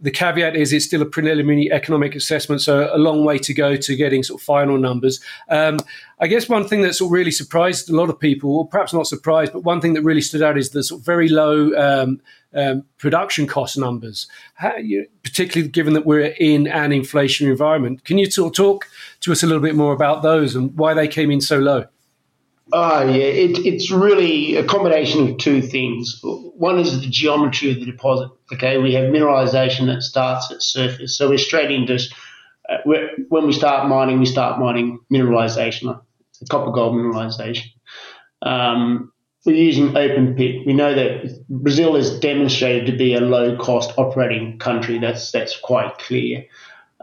the 0.00 0.10
caveat 0.10 0.56
is 0.56 0.72
it's 0.72 0.86
still 0.86 1.02
a 1.02 1.06
preliminary 1.06 1.70
economic 1.70 2.14
assessment, 2.14 2.62
so 2.62 2.88
a 2.90 2.96
long 2.96 3.24
way 3.24 3.36
to 3.38 3.52
go 3.52 3.76
to 3.76 3.96
getting 3.96 4.22
sort 4.22 4.40
of 4.40 4.44
final 4.44 4.78
numbers. 4.78 5.20
Um, 5.50 5.78
I 6.18 6.26
guess 6.26 6.48
one 6.48 6.66
thing 6.66 6.80
that's 6.80 7.02
really 7.02 7.30
surprised 7.30 7.90
a 7.90 7.96
lot 7.96 8.08
of 8.08 8.18
people, 8.18 8.56
or 8.56 8.66
perhaps 8.66 8.94
not 8.94 9.06
surprised, 9.06 9.52
but 9.52 9.62
one 9.62 9.82
thing 9.82 9.92
that 9.92 10.02
really 10.02 10.22
stood 10.22 10.42
out 10.42 10.56
is 10.56 10.70
the 10.70 10.82
sort 10.82 11.00
of 11.00 11.04
very 11.04 11.28
low 11.28 11.72
um, 11.74 12.20
um, 12.54 12.84
production 12.98 13.46
cost 13.46 13.76
numbers, 13.76 14.26
How, 14.54 14.76
you, 14.76 15.06
particularly 15.22 15.70
given 15.70 15.92
that 15.92 16.06
we're 16.06 16.34
in 16.38 16.66
an 16.66 16.90
inflationary 16.90 17.50
environment. 17.50 18.04
Can 18.04 18.18
you 18.18 18.30
sort 18.30 18.52
of 18.52 18.56
talk 18.56 18.88
to 19.20 19.32
us 19.32 19.42
a 19.42 19.46
little 19.46 19.62
bit 19.62 19.74
more 19.74 19.92
about 19.92 20.22
those 20.22 20.54
and 20.54 20.76
why 20.76 20.94
they 20.94 21.08
came 21.08 21.30
in 21.30 21.40
so 21.40 21.58
low? 21.58 21.84
Oh, 22.72 23.02
yeah, 23.02 23.24
it, 23.24 23.58
it's 23.66 23.90
really 23.90 24.56
a 24.56 24.64
combination 24.64 25.28
of 25.28 25.38
two 25.38 25.60
things. 25.60 26.20
One 26.22 26.78
is 26.78 27.00
the 27.00 27.08
geometry 27.08 27.72
of 27.72 27.80
the 27.80 27.86
deposit. 27.86 28.30
Okay, 28.52 28.78
we 28.78 28.94
have 28.94 29.04
mineralization 29.10 29.86
that 29.86 30.02
starts 30.02 30.50
at 30.52 30.62
surface. 30.62 31.18
So 31.18 31.28
we're 31.28 31.38
straight 31.38 31.72
into, 31.72 31.98
uh, 32.68 32.76
when 33.28 33.46
we 33.46 33.52
start 33.52 33.88
mining, 33.88 34.20
we 34.20 34.26
start 34.26 34.60
mining 34.60 35.00
mineralization, 35.12 36.00
copper 36.48 36.70
gold 36.70 36.94
mineralization. 36.94 37.66
Um, 38.42 39.12
we're 39.44 39.56
using 39.56 39.96
open 39.96 40.36
pit. 40.36 40.66
We 40.66 40.72
know 40.72 40.94
that 40.94 41.44
Brazil 41.48 41.96
has 41.96 42.20
demonstrated 42.20 42.86
to 42.86 42.96
be 42.96 43.14
a 43.14 43.20
low 43.20 43.56
cost 43.56 43.92
operating 43.96 44.58
country. 44.58 44.98
That's 44.98 45.32
that's 45.32 45.58
quite 45.58 45.98
clear. 45.98 46.44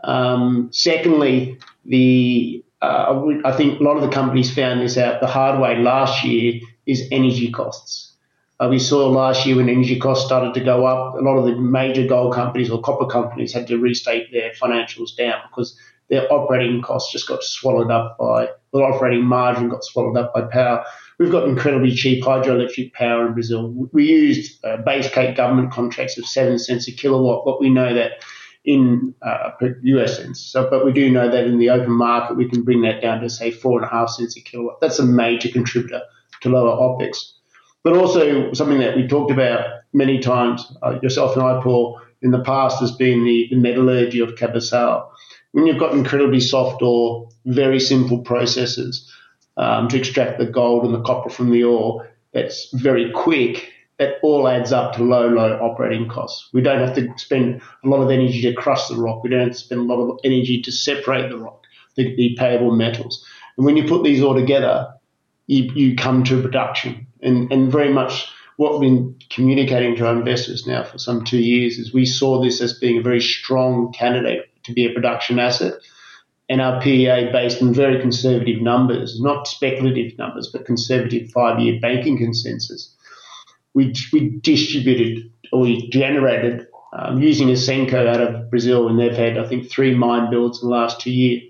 Um, 0.04 0.70
secondly, 0.72 1.58
the 1.88 2.64
uh, 2.82 3.26
I 3.44 3.52
think 3.54 3.80
a 3.80 3.84
lot 3.84 3.98
of 3.98 4.04
the 4.04 4.10
companies 4.10 4.54
found 4.54 4.82
this 4.82 4.98
out 4.98 5.20
the 5.20 5.28
hard 5.28 5.60
way 5.60 5.78
last 5.80 6.24
year 6.24 6.62
is 6.86 7.08
energy 7.12 7.52
costs. 7.52 8.14
Uh, 8.60 8.68
we 8.70 8.80
saw 8.80 9.08
last 9.08 9.46
year 9.46 9.56
when 9.56 9.70
energy 9.70 10.00
costs 10.00 10.26
started 10.26 10.54
to 10.54 10.60
go 10.60 10.86
up, 10.86 11.16
a 11.16 11.20
lot 11.20 11.38
of 11.38 11.46
the 11.46 11.56
major 11.56 12.06
gold 12.08 12.34
companies 12.34 12.70
or 12.70 12.82
copper 12.82 13.06
companies 13.06 13.54
had 13.54 13.68
to 13.68 13.78
restate 13.78 14.32
their 14.32 14.52
financials 14.52 15.16
down 15.16 15.40
because 15.50 15.78
their 16.10 16.32
operating 16.32 16.82
costs 16.82 17.12
just 17.12 17.28
got 17.28 17.44
swallowed 17.44 17.92
up 17.92 18.18
by 18.18 18.50
their 18.74 18.84
operating 18.84 19.24
margin 19.24 19.70
got 19.70 19.84
swallowed 19.84 20.18
up 20.18 20.34
by 20.34 20.42
power. 20.42 20.84
We've 21.20 21.32
got 21.32 21.48
incredibly 21.48 21.94
cheap 21.94 22.24
hydroelectric 22.24 22.94
power 22.94 23.28
in 23.28 23.34
Brazil. 23.34 23.74
We 23.92 24.06
used 24.06 24.64
uh, 24.64 24.78
base 24.78 25.10
case 25.10 25.36
government 25.36 25.72
contracts 25.72 26.18
of 26.18 26.26
seven 26.26 26.60
cents 26.60 26.88
a 26.88 26.92
kilowatt, 26.92 27.44
but 27.46 27.60
we 27.60 27.70
know 27.70 27.94
that 27.94 28.24
in 28.68 29.16
uh, 29.22 29.52
US 29.84 30.18
cents. 30.18 30.42
So, 30.42 30.70
but 30.70 30.86
we 30.86 30.92
do 30.92 31.10
know 31.10 31.32
that 31.32 31.46
in 31.46 31.58
the 31.58 31.70
open 31.70 31.94
market, 31.94 32.36
we 32.36 32.50
can 32.50 32.64
bring 32.64 32.82
that 32.82 33.02
down 33.02 33.22
to 33.22 33.30
say 33.30 33.50
four 33.50 33.82
and 33.82 33.90
a 33.90 33.90
half 33.90 34.10
cents 34.10 34.36
a 34.36 34.42
kilowatt. 34.42 34.82
That's 34.82 35.00
a 35.00 35.06
major 35.06 35.48
contributor 35.48 36.02
to 36.42 36.50
lower 36.50 36.76
OPEX. 36.76 37.32
But 37.84 37.96
also 37.96 38.52
something 38.52 38.80
that 38.80 38.98
we 38.98 39.08
talked 39.08 39.32
about 39.32 39.66
many 39.94 40.20
times, 40.20 40.70
uh, 40.84 41.00
yourself 41.02 41.38
and 41.38 41.46
I, 41.46 41.62
Paul, 41.64 42.02
in 42.22 42.32
the 42.32 42.44
past 42.44 42.82
has 42.82 42.92
been 42.92 43.24
the, 43.24 43.48
the 43.50 43.56
metallurgy 43.56 44.20
of 44.20 44.36
Cabaçal. 44.36 45.08
When 45.54 45.66
you've 45.66 45.80
got 45.80 45.94
incredibly 45.94 46.42
soft 46.42 46.82
or 46.82 47.30
very 47.46 47.80
simple 47.80 48.20
processes 48.20 49.10
um, 49.56 49.88
to 49.88 49.98
extract 49.98 50.40
the 50.40 50.46
gold 50.46 50.84
and 50.84 50.94
the 50.94 51.02
copper 51.04 51.30
from 51.30 51.52
the 51.52 51.64
ore, 51.64 52.10
that's 52.34 52.70
very 52.74 53.12
quick 53.14 53.72
it 54.00 54.20
all 54.22 54.48
adds 54.48 54.72
up 54.72 54.94
to 54.94 55.04
low, 55.04 55.28
low 55.28 55.54
operating 55.62 56.08
costs. 56.08 56.50
We 56.54 56.62
don't 56.62 56.80
have 56.80 56.96
to 56.96 57.12
spend 57.18 57.62
a 57.84 57.88
lot 57.88 58.02
of 58.02 58.12
energy 58.12 58.42
to 58.44 58.54
crush 58.54 58.88
the 58.88 58.96
rock. 58.96 59.24
We 59.24 59.30
don't 59.30 59.40
have 59.40 59.52
to 59.52 59.58
spend 59.58 59.82
a 59.82 59.94
lot 59.94 60.02
of 60.02 60.20
energy 60.24 60.62
to 60.62 60.72
separate 60.72 61.30
the 61.30 61.38
rock, 61.38 61.64
the, 61.96 62.16
the 62.16 62.36
payable 62.38 62.76
metals. 62.76 63.26
And 63.58 63.66
when 63.66 63.76
you 63.76 63.88
put 63.88 64.04
these 64.04 64.22
all 64.22 64.36
together, 64.36 64.94
you, 65.48 65.72
you 65.74 65.96
come 65.96 66.24
to 66.26 66.42
production. 66.42 67.08
And, 67.22 67.52
and 67.52 67.72
very 67.72 67.92
much 67.92 68.28
what 68.58 68.80
we've 68.80 68.90
been 68.90 69.16
communicating 69.32 69.96
to 69.96 70.08
our 70.08 70.16
investors 70.16 70.68
now 70.68 70.84
for 70.84 71.00
some 71.00 71.24
two 71.24 71.40
years 71.40 71.80
is 71.80 71.94
we 71.94 72.06
saw 72.06 72.42
this 72.42 72.62
as 72.62 72.78
being 72.78 73.00
a 73.00 73.02
very 73.04 73.22
strong 73.22 73.92
candidate 73.94 74.46
to 74.64 74.74
be 74.74 74.86
a 74.86 74.94
production 74.94 75.40
asset. 75.40 75.74
And 76.50 76.62
our 76.62 76.80
PEA 76.82 77.30
based 77.32 77.62
on 77.62 77.74
very 77.74 78.00
conservative 78.00 78.62
numbers, 78.62 79.20
not 79.20 79.48
speculative 79.48 80.18
numbers, 80.18 80.50
but 80.54 80.66
conservative 80.66 81.30
five 81.32 81.60
year 81.60 81.80
banking 81.82 82.18
consensus 82.18 82.96
we, 83.78 83.94
we 84.12 84.40
distributed 84.42 85.32
or 85.54 85.62
we 85.62 85.88
generated 85.90 86.66
um, 86.94 87.22
using 87.22 87.50
Ausenco 87.50 88.08
out 88.08 88.20
of 88.20 88.50
Brazil, 88.50 88.88
and 88.88 89.00
they've 89.00 89.16
had, 89.16 89.38
I 89.38 89.48
think, 89.48 89.70
three 89.70 89.94
mine 89.94 90.32
builds 90.32 90.64
in 90.64 90.68
the 90.68 90.76
last 90.76 91.00
two 91.00 91.12
years, 91.12 91.44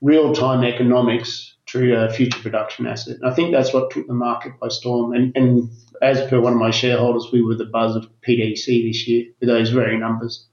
real 0.00 0.32
time 0.32 0.62
economics 0.62 1.56
through 1.68 1.96
a 1.96 2.08
future 2.08 2.38
production 2.38 2.86
asset. 2.86 3.16
And 3.20 3.28
I 3.28 3.34
think 3.34 3.50
that's 3.50 3.74
what 3.74 3.90
took 3.90 4.06
the 4.06 4.14
market 4.14 4.52
by 4.60 4.68
storm. 4.68 5.14
And, 5.14 5.36
and 5.36 5.68
as 6.00 6.24
per 6.28 6.40
one 6.40 6.52
of 6.52 6.60
my 6.60 6.70
shareholders, 6.70 7.30
we 7.32 7.42
were 7.42 7.56
the 7.56 7.64
buzz 7.64 7.96
of 7.96 8.06
PDC 8.26 8.86
this 8.86 9.08
year 9.08 9.26
with 9.40 9.48
those 9.48 9.70
very 9.70 9.98
numbers. 9.98 10.46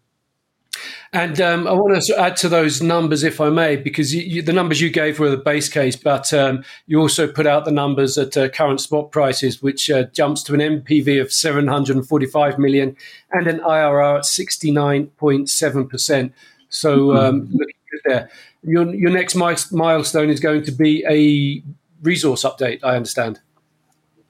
And 1.13 1.41
um, 1.41 1.67
I 1.67 1.73
want 1.73 2.01
to 2.01 2.17
add 2.17 2.37
to 2.37 2.47
those 2.47 2.81
numbers, 2.81 3.25
if 3.25 3.41
I 3.41 3.49
may, 3.49 3.75
because 3.75 4.15
you, 4.15 4.21
you, 4.21 4.41
the 4.41 4.53
numbers 4.53 4.79
you 4.79 4.89
gave 4.89 5.19
were 5.19 5.29
the 5.29 5.35
base 5.35 5.67
case, 5.67 5.97
but 5.97 6.33
um, 6.33 6.63
you 6.87 7.01
also 7.01 7.29
put 7.29 7.45
out 7.45 7.65
the 7.65 7.71
numbers 7.71 8.17
at 8.17 8.37
uh, 8.37 8.47
current 8.47 8.79
spot 8.79 9.11
prices, 9.11 9.61
which 9.61 9.89
uh, 9.89 10.03
jumps 10.13 10.41
to 10.43 10.53
an 10.53 10.61
NPV 10.61 11.19
of 11.19 11.33
745 11.33 12.57
million 12.57 12.95
and 13.31 13.47
an 13.47 13.59
IRR 13.59 14.19
at 14.19 14.23
69.7%. 14.23 16.31
So 16.69 17.17
um, 17.17 17.41
mm-hmm. 17.41 17.57
looking 17.57 17.75
good 17.91 18.01
there. 18.05 18.29
Your, 18.63 18.95
your 18.95 19.11
next 19.11 19.35
milestone 19.35 20.29
is 20.29 20.39
going 20.39 20.63
to 20.63 20.71
be 20.71 21.03
a 21.09 21.61
resource 22.01 22.43
update, 22.43 22.79
I 22.83 22.95
understand. 22.95 23.41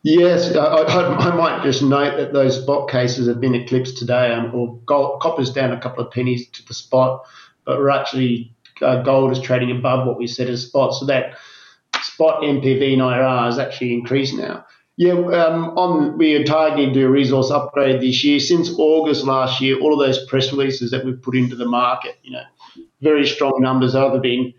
Yes, 0.04 0.56
I, 0.56 0.66
I, 0.66 1.30
I, 1.30 1.36
might 1.36 1.64
just 1.64 1.84
note 1.84 2.18
that 2.18 2.34
those 2.34 2.60
spot 2.60 2.90
cases 2.90 3.28
have 3.28 3.40
been 3.40 3.54
eclipsed 3.54 3.98
today, 3.98 4.34
um, 4.34 4.54
or 4.54 4.76
gold, 4.86 5.22
copper's 5.22 5.52
down 5.52 5.72
a 5.72 5.80
couple 5.80 6.04
of 6.04 6.12
pennies 6.12 6.50
to 6.50 6.66
the 6.66 6.74
spot, 6.74 7.24
but 7.66 7.78
we're 7.78 7.92
actually 7.92 8.56
uh, 8.82 9.04
gold 9.04 9.32
is 9.32 9.40
trading 9.40 9.70
above 9.70 10.08
what 10.08 10.18
we 10.18 10.26
said 10.26 10.50
as 10.50 10.66
spot, 10.66 10.96
so 10.96 11.06
that 11.06 11.38
spot 12.02 12.42
NPV 12.42 12.94
and 12.94 13.02
IRR 13.02 13.46
has 13.46 13.60
actually 13.60 13.94
increased 13.94 14.36
now. 14.36 14.66
Yeah, 14.98 15.14
um, 15.14 15.78
on 15.78 16.18
we 16.18 16.36
are 16.36 16.44
targeting 16.44 16.94
to 16.94 17.00
do 17.02 17.08
a 17.08 17.10
resource 17.10 17.52
upgrade 17.52 18.02
this 18.02 18.24
year. 18.24 18.40
Since 18.40 18.72
August 18.78 19.24
last 19.24 19.62
year, 19.62 19.80
all 19.80 19.94
of 19.94 20.00
those 20.00 20.26
press 20.26 20.52
releases 20.52 20.92
that 20.92 21.06
we've 21.06 21.22
put 21.22 21.36
into 21.36 21.56
the 21.56 21.66
market, 21.66 22.18
you 22.24 22.32
know, 22.32 22.44
very 23.02 23.28
strong 23.28 23.60
numbers, 23.60 23.96
either 23.96 24.20
been 24.20 24.54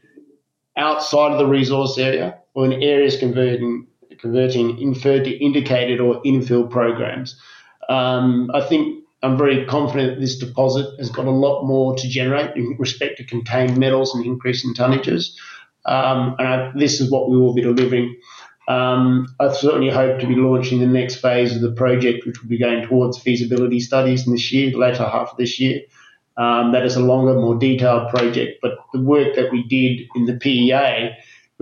outside 0.76 1.32
of 1.32 1.38
the 1.38 1.46
resource 1.46 1.98
area 1.98 2.38
or 2.54 2.64
in 2.64 2.82
areas 2.82 3.18
converting 3.18 3.86
converting 4.18 4.78
inferred 4.80 5.24
to 5.24 5.30
indicated 5.30 6.00
or 6.00 6.22
infill 6.22 6.70
programs. 6.70 7.40
Um, 7.88 8.50
I 8.54 8.60
think 8.60 9.04
I'm 9.22 9.38
very 9.38 9.64
confident 9.66 10.14
that 10.14 10.20
this 10.20 10.38
deposit 10.38 10.98
has 10.98 11.10
got 11.10 11.26
a 11.26 11.30
lot 11.30 11.64
more 11.64 11.94
to 11.96 12.08
generate 12.08 12.56
in 12.56 12.76
respect 12.78 13.18
to 13.18 13.24
contained 13.24 13.78
metals 13.78 14.14
and 14.14 14.24
increase 14.24 14.64
in 14.64 14.74
tonnages. 14.74 15.34
Um, 15.84 16.36
and 16.38 16.48
I, 16.48 16.72
this 16.74 17.00
is 17.00 17.10
what 17.10 17.30
we 17.30 17.36
will 17.36 17.54
be 17.54 17.62
delivering. 17.62 18.16
Um, 18.68 19.34
I 19.40 19.52
certainly 19.52 19.90
hope 19.90 20.20
to 20.20 20.26
be 20.26 20.36
launching 20.36 20.80
the 20.80 20.86
next 20.86 21.16
phase 21.16 21.54
of 21.54 21.62
the 21.62 21.72
project, 21.72 22.26
which 22.26 22.40
will 22.40 22.48
be 22.48 22.58
going 22.58 22.86
towards 22.86 23.18
feasibility 23.18 23.80
studies 23.80 24.26
in 24.26 24.32
this 24.32 24.52
year, 24.52 24.70
the 24.70 24.78
later 24.78 25.04
half 25.04 25.32
of 25.32 25.36
this 25.36 25.58
year. 25.58 25.82
Um, 26.36 26.72
that 26.72 26.86
is 26.86 26.96
a 26.96 27.00
longer, 27.00 27.34
more 27.34 27.58
detailed 27.58 28.08
project, 28.08 28.60
but 28.62 28.78
the 28.92 29.00
work 29.00 29.34
that 29.36 29.52
we 29.52 29.64
did 29.64 30.08
in 30.14 30.24
the 30.24 30.34
PEA 30.34 31.10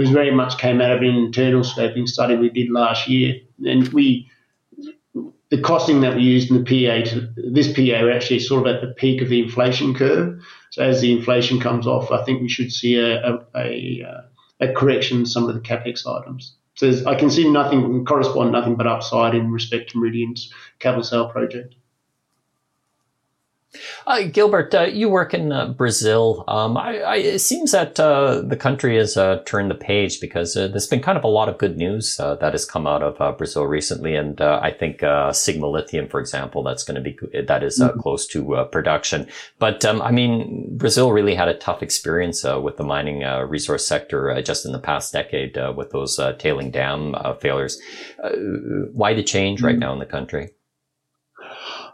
was 0.00 0.08
very 0.08 0.30
much 0.30 0.56
came 0.56 0.80
out 0.80 0.92
of 0.92 1.02
an 1.02 1.14
internal 1.14 1.60
scoping 1.60 2.08
study 2.08 2.34
we 2.34 2.48
did 2.48 2.70
last 2.70 3.06
year. 3.06 3.34
And 3.66 3.86
we, 3.88 4.30
the 5.50 5.60
costing 5.60 6.00
that 6.00 6.16
we 6.16 6.22
used 6.22 6.50
in 6.50 6.56
the 6.56 6.64
PA 6.64 7.10
to 7.10 7.28
this 7.36 7.68
PA, 7.68 8.00
we're 8.00 8.16
actually 8.16 8.38
sort 8.38 8.66
of 8.66 8.74
at 8.74 8.80
the 8.80 8.94
peak 8.94 9.20
of 9.20 9.28
the 9.28 9.42
inflation 9.42 9.92
curve. 9.94 10.40
So 10.70 10.82
as 10.82 11.02
the 11.02 11.12
inflation 11.12 11.60
comes 11.60 11.86
off, 11.86 12.10
I 12.10 12.24
think 12.24 12.40
we 12.40 12.48
should 12.48 12.72
see 12.72 12.96
a, 12.96 13.22
a, 13.22 13.46
a, 13.54 14.02
uh, 14.08 14.20
a 14.60 14.72
correction 14.72 15.18
in 15.18 15.26
some 15.26 15.46
of 15.46 15.54
the 15.54 15.60
capex 15.60 16.06
items. 16.06 16.56
So 16.76 16.90
I 17.06 17.14
can 17.14 17.28
see 17.28 17.46
nothing 17.46 18.06
correspond 18.06 18.52
nothing 18.52 18.76
but 18.76 18.86
upside 18.86 19.34
in 19.34 19.52
respect 19.52 19.90
to 19.90 19.98
Meridian's 19.98 20.50
Cabaçal 20.80 21.30
project. 21.30 21.74
Uh, 24.04 24.24
Gilbert, 24.24 24.74
uh, 24.74 24.82
you 24.82 25.08
work 25.08 25.32
in 25.32 25.52
uh, 25.52 25.68
Brazil. 25.68 26.44
Um, 26.48 26.76
I, 26.76 26.98
I, 26.98 27.16
it 27.16 27.38
seems 27.38 27.70
that 27.70 28.00
uh, 28.00 28.40
the 28.40 28.56
country 28.56 28.96
has 28.96 29.16
uh, 29.16 29.42
turned 29.44 29.70
the 29.70 29.76
page 29.76 30.20
because 30.20 30.56
uh, 30.56 30.66
there's 30.66 30.88
been 30.88 31.00
kind 31.00 31.16
of 31.16 31.22
a 31.22 31.28
lot 31.28 31.48
of 31.48 31.58
good 31.58 31.76
news 31.76 32.16
that 32.16 32.52
has 32.52 32.64
come 32.64 32.86
out 32.86 33.02
of 33.02 33.38
Brazil 33.38 33.66
recently, 33.66 34.16
and 34.16 34.40
I 34.40 34.72
think 34.72 35.02
Sigma 35.34 35.68
Lithium, 35.68 36.08
for 36.08 36.18
example, 36.18 36.62
that's 36.62 36.82
going 36.82 36.96
to 36.96 37.00
be 37.00 37.16
that 37.46 37.62
is, 37.62 37.78
mm-hmm. 37.78 38.00
close 38.00 38.26
to 38.28 38.66
production. 38.72 39.28
But 39.58 39.84
um, 39.84 40.02
I 40.02 40.10
mean, 40.10 40.76
Brazil 40.76 41.12
really 41.12 41.34
had 41.34 41.48
a 41.48 41.54
tough 41.54 41.82
experience 41.82 42.42
with 42.44 42.76
the 42.76 42.84
mining 42.84 43.20
resource 43.48 43.86
sector 43.86 44.40
just 44.42 44.66
in 44.66 44.72
the 44.72 44.78
past 44.78 45.12
decade 45.12 45.56
with 45.76 45.90
those 45.90 46.18
tailing 46.38 46.70
dam 46.70 47.14
failures. 47.40 47.80
why 48.92 49.14
the 49.14 49.22
change 49.22 49.58
mm-hmm. 49.58 49.66
right 49.66 49.78
now 49.78 49.92
in 49.92 49.98
the 49.98 50.06
country? 50.06 50.50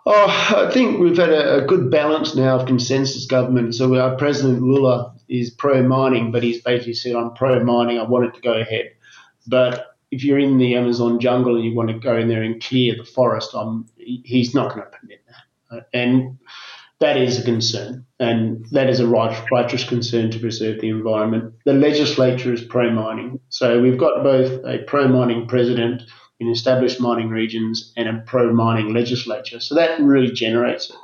Oh, 0.08 0.54
I 0.56 0.70
think 0.70 1.00
we've 1.00 1.16
had 1.16 1.30
a, 1.30 1.64
a, 1.64 1.66
good 1.66 1.90
balance 1.90 2.36
now 2.36 2.60
of 2.60 2.66
consensus 2.66 3.26
government. 3.26 3.74
So 3.74 3.98
our 3.98 4.14
President 4.14 4.62
Lula 4.62 5.12
is 5.28 5.50
pro 5.50 5.82
mining, 5.82 6.30
but 6.30 6.44
he's 6.44 6.62
basically 6.62 6.94
said, 6.94 7.16
I'm 7.16 7.34
pro 7.34 7.64
mining, 7.64 7.98
I 7.98 8.04
want 8.04 8.26
it 8.26 8.34
to 8.34 8.40
go 8.40 8.52
ahead. 8.52 8.92
But 9.48 9.96
if 10.12 10.22
you're 10.22 10.38
in 10.38 10.58
the 10.58 10.76
Amazon 10.76 11.18
jungle 11.18 11.56
and 11.56 11.64
you 11.64 11.74
want 11.74 11.88
to 11.88 11.98
go 11.98 12.16
in 12.16 12.28
there 12.28 12.44
and 12.44 12.62
clear 12.62 12.94
the 12.96 13.04
forest, 13.04 13.50
I'm, 13.52 13.86
he's 13.96 14.54
not 14.54 14.72
going 14.72 14.84
to 14.88 14.96
permit 14.96 15.24
that. 15.28 15.88
And 15.92 16.38
that 17.00 17.16
is 17.16 17.40
a 17.40 17.44
concern, 17.44 18.06
and 18.20 18.64
that 18.70 18.88
is 18.88 19.00
a 19.00 19.08
right, 19.08 19.36
righteous 19.50 19.82
concern 19.82 20.30
to 20.30 20.38
preserve 20.38 20.80
the 20.80 20.88
environment. 20.88 21.52
The 21.64 21.74
legislature 21.74 22.52
is 22.52 22.62
pro 22.62 22.90
mining. 22.90 23.40
So 23.48 23.82
we've 23.82 23.98
got 23.98 24.22
both 24.22 24.64
a 24.64 24.78
pro 24.86 25.08
mining 25.08 25.48
president 25.48 26.02
in 26.38 26.48
established 26.48 27.00
mining 27.00 27.30
regions 27.30 27.92
and 27.96 28.08
a 28.08 28.22
pro 28.26 28.52
mining 28.52 28.92
legislature. 28.92 29.60
So 29.60 29.74
that 29.74 30.00
really 30.00 30.32
generates 30.32 30.90
it. 30.90 30.96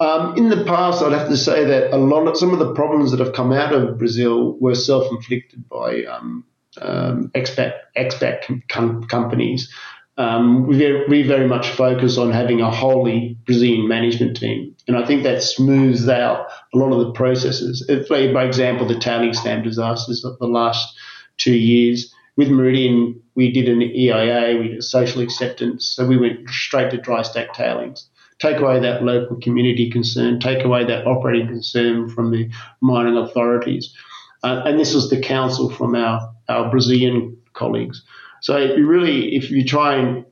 Um, 0.00 0.36
in 0.36 0.48
the 0.48 0.64
past, 0.64 1.02
I'd 1.02 1.12
have 1.12 1.28
to 1.28 1.36
say 1.36 1.64
that 1.64 1.92
a 1.92 1.96
lot 1.96 2.26
of 2.26 2.36
some 2.36 2.52
of 2.52 2.58
the 2.58 2.74
problems 2.74 3.10
that 3.12 3.20
have 3.20 3.32
come 3.32 3.52
out 3.52 3.72
of 3.72 3.98
Brazil 3.98 4.56
were 4.58 4.74
self 4.74 5.10
inflicted 5.10 5.68
by 5.68 6.04
um, 6.04 6.44
um, 6.80 7.30
expat, 7.34 7.74
expat 7.96 8.62
com- 8.68 9.04
companies. 9.04 9.72
Um, 10.16 10.66
we, 10.66 10.78
very, 10.78 11.06
we 11.08 11.22
very 11.22 11.48
much 11.48 11.70
focus 11.70 12.18
on 12.18 12.30
having 12.30 12.60
a 12.60 12.70
wholly 12.70 13.36
Brazilian 13.46 13.88
management 13.88 14.36
team. 14.36 14.74
And 14.86 14.96
I 14.96 15.04
think 15.04 15.24
that 15.24 15.42
smooths 15.42 16.08
out 16.08 16.46
a 16.72 16.78
lot 16.78 16.92
of 16.92 17.04
the 17.04 17.12
processes. 17.12 17.84
If, 17.88 18.08
by 18.08 18.44
example, 18.44 18.86
the 18.86 18.98
tailing 18.98 19.32
stamp 19.32 19.64
disasters 19.64 20.24
of 20.24 20.38
the 20.38 20.46
last 20.46 20.96
two 21.36 21.56
years 21.56 22.13
with 22.36 22.48
Meridian, 22.48 23.20
we 23.34 23.52
did 23.52 23.68
an 23.68 23.82
EIA, 23.82 24.58
we 24.58 24.68
did 24.68 24.84
social 24.84 25.22
acceptance, 25.22 25.86
so 25.86 26.06
we 26.06 26.16
went 26.16 26.48
straight 26.48 26.90
to 26.90 26.96
dry 26.96 27.22
stack 27.22 27.54
tailings. 27.54 28.08
Take 28.40 28.58
away 28.58 28.80
that 28.80 29.04
local 29.04 29.36
community 29.40 29.90
concern, 29.90 30.40
take 30.40 30.64
away 30.64 30.84
that 30.84 31.06
operating 31.06 31.46
concern 31.46 32.08
from 32.08 32.32
the 32.32 32.50
mining 32.80 33.16
authorities. 33.16 33.94
Uh, 34.42 34.62
and 34.66 34.78
this 34.78 34.94
was 34.94 35.08
the 35.08 35.20
counsel 35.20 35.70
from 35.70 35.94
our, 35.94 36.34
our 36.48 36.70
Brazilian 36.70 37.36
colleagues. 37.52 38.02
So 38.42 38.56
really, 38.76 39.36
if 39.36 39.50
you 39.50 39.64
try 39.64 39.94
and 39.94 40.24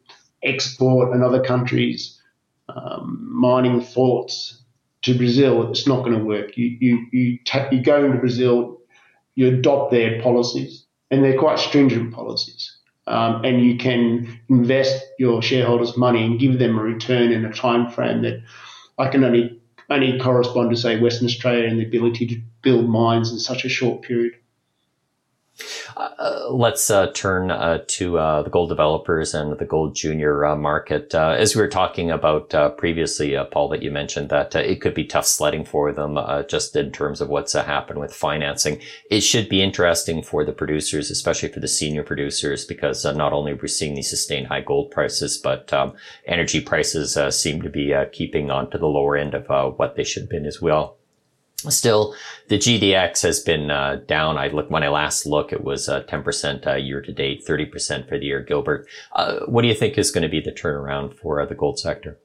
export 0.42 1.14
another 1.14 1.42
country's 1.42 2.20
um, 2.68 3.28
mining 3.32 3.80
thoughts 3.80 4.60
to 5.02 5.16
Brazil, 5.16 5.70
it's 5.70 5.86
not 5.86 6.04
going 6.04 6.18
to 6.18 6.24
work. 6.24 6.56
You, 6.56 6.76
you, 6.80 7.06
you, 7.12 7.38
ta- 7.44 7.68
you 7.70 7.82
go 7.82 8.04
into 8.04 8.18
Brazil, 8.18 8.80
you 9.36 9.48
adopt 9.48 9.92
their 9.92 10.20
policies 10.20 10.82
and 11.12 11.22
they're 11.22 11.38
quite 11.38 11.58
stringent 11.58 12.12
policies. 12.12 12.78
Um, 13.06 13.44
and 13.44 13.64
you 13.64 13.76
can 13.76 14.40
invest 14.48 15.04
your 15.18 15.42
shareholders' 15.42 15.96
money 15.96 16.24
and 16.24 16.40
give 16.40 16.58
them 16.58 16.78
a 16.78 16.82
return 16.82 17.32
in 17.32 17.44
a 17.44 17.52
time 17.52 17.90
frame 17.90 18.22
that 18.22 18.42
I 18.98 19.08
can 19.08 19.22
only 19.22 19.60
only 19.90 20.18
correspond 20.18 20.70
to 20.70 20.76
say 20.76 20.98
Western 20.98 21.26
Australia 21.26 21.68
and 21.68 21.78
the 21.78 21.84
ability 21.84 22.26
to 22.28 22.40
build 22.62 22.88
mines 22.88 23.30
in 23.30 23.38
such 23.38 23.64
a 23.64 23.68
short 23.68 24.02
period. 24.02 24.32
Uh, 25.96 26.48
let's 26.50 26.90
uh, 26.90 27.10
turn 27.12 27.50
uh, 27.50 27.78
to 27.86 28.18
uh, 28.18 28.42
the 28.42 28.50
gold 28.50 28.68
developers 28.68 29.34
and 29.34 29.58
the 29.58 29.64
gold 29.64 29.94
junior 29.94 30.44
uh, 30.46 30.56
market. 30.56 31.14
As 31.14 31.54
we 31.54 31.62
were 31.62 31.68
talking 31.68 32.10
about 32.10 32.50
previously, 32.78 33.36
Paul, 33.50 33.68
that 33.68 33.82
you 33.82 33.90
mentioned 33.90 34.30
that 34.30 34.54
it 34.54 34.80
could 34.80 34.94
be 34.94 35.04
tough 35.04 35.26
sledding 35.26 35.64
for 35.64 35.92
them 35.92 36.18
just 36.48 36.74
in 36.76 36.90
terms 36.90 37.20
of 37.20 37.28
what's 37.28 37.52
happened 37.52 38.00
with 38.00 38.14
financing. 38.14 38.80
It 39.10 39.20
should 39.20 39.48
be 39.48 39.62
interesting 39.62 40.22
for 40.22 40.44
the 40.44 40.52
producers, 40.52 41.10
especially 41.10 41.50
for 41.50 41.60
the 41.60 41.68
senior 41.68 42.02
producers, 42.02 42.64
because 42.64 43.04
not 43.04 43.32
only 43.32 43.52
are 43.52 43.56
we 43.56 43.68
seeing 43.68 43.94
these 43.94 44.10
sustained 44.10 44.46
high 44.46 44.62
gold 44.62 44.90
prices, 44.90 45.38
but 45.38 45.72
um, 45.72 45.94
energy 46.26 46.60
prices 46.60 47.18
seem 47.34 47.62
to 47.62 47.70
be 47.70 47.94
keeping 48.12 48.50
on 48.50 48.70
to 48.70 48.78
the 48.78 48.86
lower 48.86 49.16
end 49.16 49.34
of 49.34 49.78
what 49.78 49.96
they 49.96 50.04
should 50.04 50.22
have 50.22 50.30
been 50.30 50.46
as 50.46 50.60
well. 50.60 50.96
Still, 51.70 52.14
the 52.48 52.58
GDX 52.58 53.22
has 53.22 53.40
been 53.40 53.70
uh, 53.70 54.00
down. 54.06 54.36
I 54.36 54.48
look 54.48 54.70
when 54.70 54.82
I 54.82 54.88
last 54.88 55.26
look, 55.26 55.52
it 55.52 55.62
was 55.62 55.88
uh, 55.88 56.02
10% 56.02 56.66
uh, 56.66 56.74
year 56.74 57.00
to 57.00 57.12
date, 57.12 57.44
30% 57.46 58.08
for 58.08 58.18
the 58.18 58.26
year. 58.26 58.42
Gilbert, 58.42 58.86
uh, 59.12 59.40
what 59.46 59.62
do 59.62 59.68
you 59.68 59.74
think 59.74 59.96
is 59.96 60.10
going 60.10 60.22
to 60.22 60.28
be 60.28 60.40
the 60.40 60.52
turnaround 60.52 61.14
for 61.14 61.40
uh, 61.40 61.46
the 61.46 61.54
gold 61.54 61.78
sector? 61.78 62.18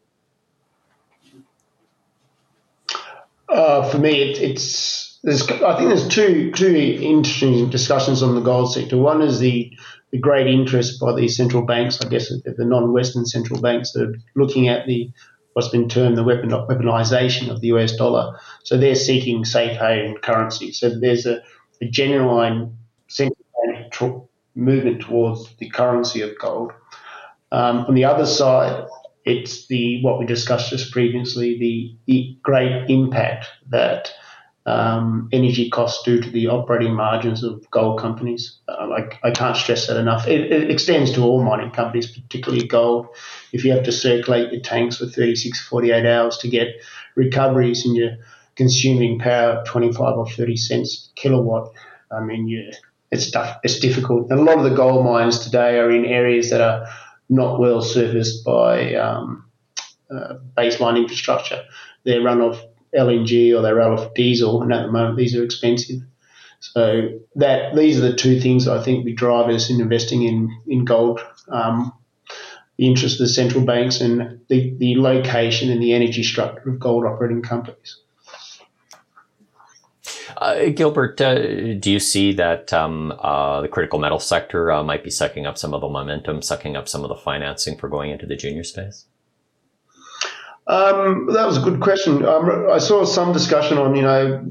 Uh, 3.50 3.90
for 3.90 3.98
me, 3.98 4.22
it, 4.22 4.40
it's 4.40 5.20
there's 5.24 5.50
I 5.50 5.78
think 5.78 5.90
there's 5.90 6.08
two 6.08 6.52
two 6.52 6.76
interesting 6.76 7.70
discussions 7.70 8.22
on 8.22 8.36
the 8.36 8.42
gold 8.42 8.74
sector. 8.74 8.98
One 8.98 9.22
is 9.22 9.40
the 9.40 9.72
the 10.12 10.18
great 10.18 10.48
interest 10.48 11.00
by 11.00 11.14
the 11.14 11.28
central 11.28 11.64
banks, 11.64 12.02
I 12.02 12.08
guess, 12.08 12.30
the 12.30 12.66
non-Western 12.66 13.26
central 13.26 13.62
banks 13.62 13.92
that 13.92 14.04
are 14.04 14.16
looking 14.36 14.70
at 14.70 14.86
the 14.88 15.12
what's 15.58 15.70
been 15.70 15.90
termed 15.90 16.16
the 16.16 16.24
weapon, 16.24 16.52
weaponization 16.52 17.50
of 17.50 17.62
the 17.62 17.70
US 17.70 17.96
dollar. 17.96 18.40
So 18.64 18.78
they're 18.78 18.94
seeking 18.94 19.44
safe 19.44 19.76
haven 19.76 20.16
currency. 20.22 20.72
So 20.72 20.88
there's 20.88 21.26
a, 21.26 21.42
a 21.82 21.86
genuine 21.86 22.78
central 23.08 23.44
tr- 23.92 24.20
movement 24.54 25.02
towards 25.02 25.56
the 25.56 25.68
currency 25.68 26.22
of 26.22 26.38
gold. 26.38 26.74
Um, 27.52 27.86
on 27.88 27.96
the 27.96 28.06
other 28.06 28.28
side, 28.28 28.86
it's 29.26 29.66
the 29.66 30.00
what 30.04 30.20
we 30.20 30.28
discussed 30.28 30.70
just 30.70 30.92
previously, 30.92 31.58
the, 31.58 31.98
the 32.06 32.38
great 32.44 32.88
impact 32.88 33.48
that 33.70 34.12
um, 34.68 35.30
energy 35.32 35.70
costs 35.70 36.04
due 36.04 36.20
to 36.20 36.30
the 36.30 36.48
operating 36.48 36.94
margins 36.94 37.42
of 37.42 37.70
gold 37.72 38.02
companies. 38.02 38.60
Um, 38.68 38.92
I, 38.92 39.08
I, 39.24 39.32
can't 39.32 39.56
stress 39.56 39.88
that 39.88 39.96
enough. 39.96 40.28
It, 40.28 40.52
it, 40.52 40.70
extends 40.70 41.14
to 41.14 41.24
all 41.24 41.42
mining 41.42 41.72
companies, 41.72 42.12
particularly 42.12 42.68
gold. 42.68 43.08
If 43.54 43.64
you 43.64 43.72
have 43.72 43.84
to 43.84 43.94
circulate 43.94 44.52
your 44.52 44.60
tanks 44.60 44.98
for 44.98 45.06
36, 45.06 45.66
48 45.70 46.06
hours 46.06 46.38
to 46.40 46.50
get 46.50 46.68
recoveries 47.16 47.86
and 47.86 47.96
you're 47.96 48.18
consuming 48.56 49.20
power 49.20 49.60
at 49.60 49.66
25 49.68 50.18
or 50.18 50.30
30 50.30 50.58
cents 50.58 51.12
kilowatt, 51.16 51.72
I 52.12 52.20
mean, 52.20 52.70
it's 53.10 53.32
tough, 53.32 53.60
it's 53.64 53.80
difficult. 53.80 54.30
And 54.32 54.40
a 54.42 54.44
lot 54.44 54.58
of 54.58 54.66
the 54.66 54.76
gold 54.76 55.06
mines 55.06 55.40
today 55.40 55.80
are 55.80 55.90
in 55.90 56.04
areas 56.04 56.50
that 56.50 56.60
are 56.60 56.86
not 57.30 57.62
well 57.62 57.82
serviced 57.82 58.44
by 58.44 58.96
um, 58.96 59.46
uh, 60.12 60.34
baseline 60.58 60.98
infrastructure. 60.98 61.64
They're 62.04 62.22
run 62.22 62.42
off 62.42 62.62
LNG 62.96 63.58
or 63.58 63.62
they 63.62 63.72
run 63.72 63.94
off 63.94 64.14
diesel, 64.14 64.62
and 64.62 64.74
at 64.74 64.86
the 64.86 64.92
moment 64.92 65.18
these 65.18 65.36
are 65.36 65.44
expensive. 65.44 66.02
So 66.60 67.20
that 67.36 67.76
these 67.76 67.98
are 67.98 68.10
the 68.10 68.16
two 68.16 68.40
things 68.40 68.68
I 68.68 68.84
think 68.84 69.06
we 69.06 69.14
drive 69.14 69.50
us 69.50 69.70
in 69.70 69.80
investing 69.80 70.24
in 70.24 70.50
in 70.68 70.86
gold. 70.86 71.20
Um, 71.50 71.94
the 72.78 72.88
interest 72.88 73.16
of 73.16 73.28
the 73.28 73.34
central 73.34 73.66
banks 73.66 74.02
and 74.02 74.40
the, 74.50 74.74
the 74.78 74.96
location 74.98 75.72
and 75.72 75.82
the 75.82 75.94
energy 75.94 76.24
structure 76.24 76.70
of 76.70 76.80
gold 76.80 77.06
operating 77.06 77.42
companies. 77.42 78.00
Uh, 80.38 80.70
Gilbert, 80.70 81.20
uh, 81.20 81.74
do 81.80 81.92
you 81.92 82.00
see 82.00 82.32
that 82.34 82.72
um, 82.72 83.12
uh, 83.20 83.62
the 83.62 83.68
critical 83.68 83.98
metal 83.98 84.20
sector 84.20 84.72
uh, 84.72 84.84
might 84.84 85.04
be 85.04 85.10
sucking 85.10 85.48
up 85.48 85.58
some 85.58 85.74
of 85.74 85.82
the 85.82 85.90
momentum, 85.90 86.44
sucking 86.44 86.76
up 86.76 86.88
some 86.88 87.04
of 87.04 87.10
the 87.10 87.16
financing 87.16 87.76
for 87.76 87.90
going 87.90 88.12
into 88.12 88.28
the 88.28 88.36
junior 88.36 88.64
space? 88.64 89.07
Um, 90.68 91.28
that 91.34 91.46
was 91.46 91.58
a 91.58 91.62
good 91.62 91.80
question. 91.80 92.26
Um, 92.26 92.70
I 92.70 92.78
saw 92.78 93.06
some 93.06 93.32
discussion 93.32 93.78
on, 93.78 93.96
you 93.96 94.02
know, 94.02 94.46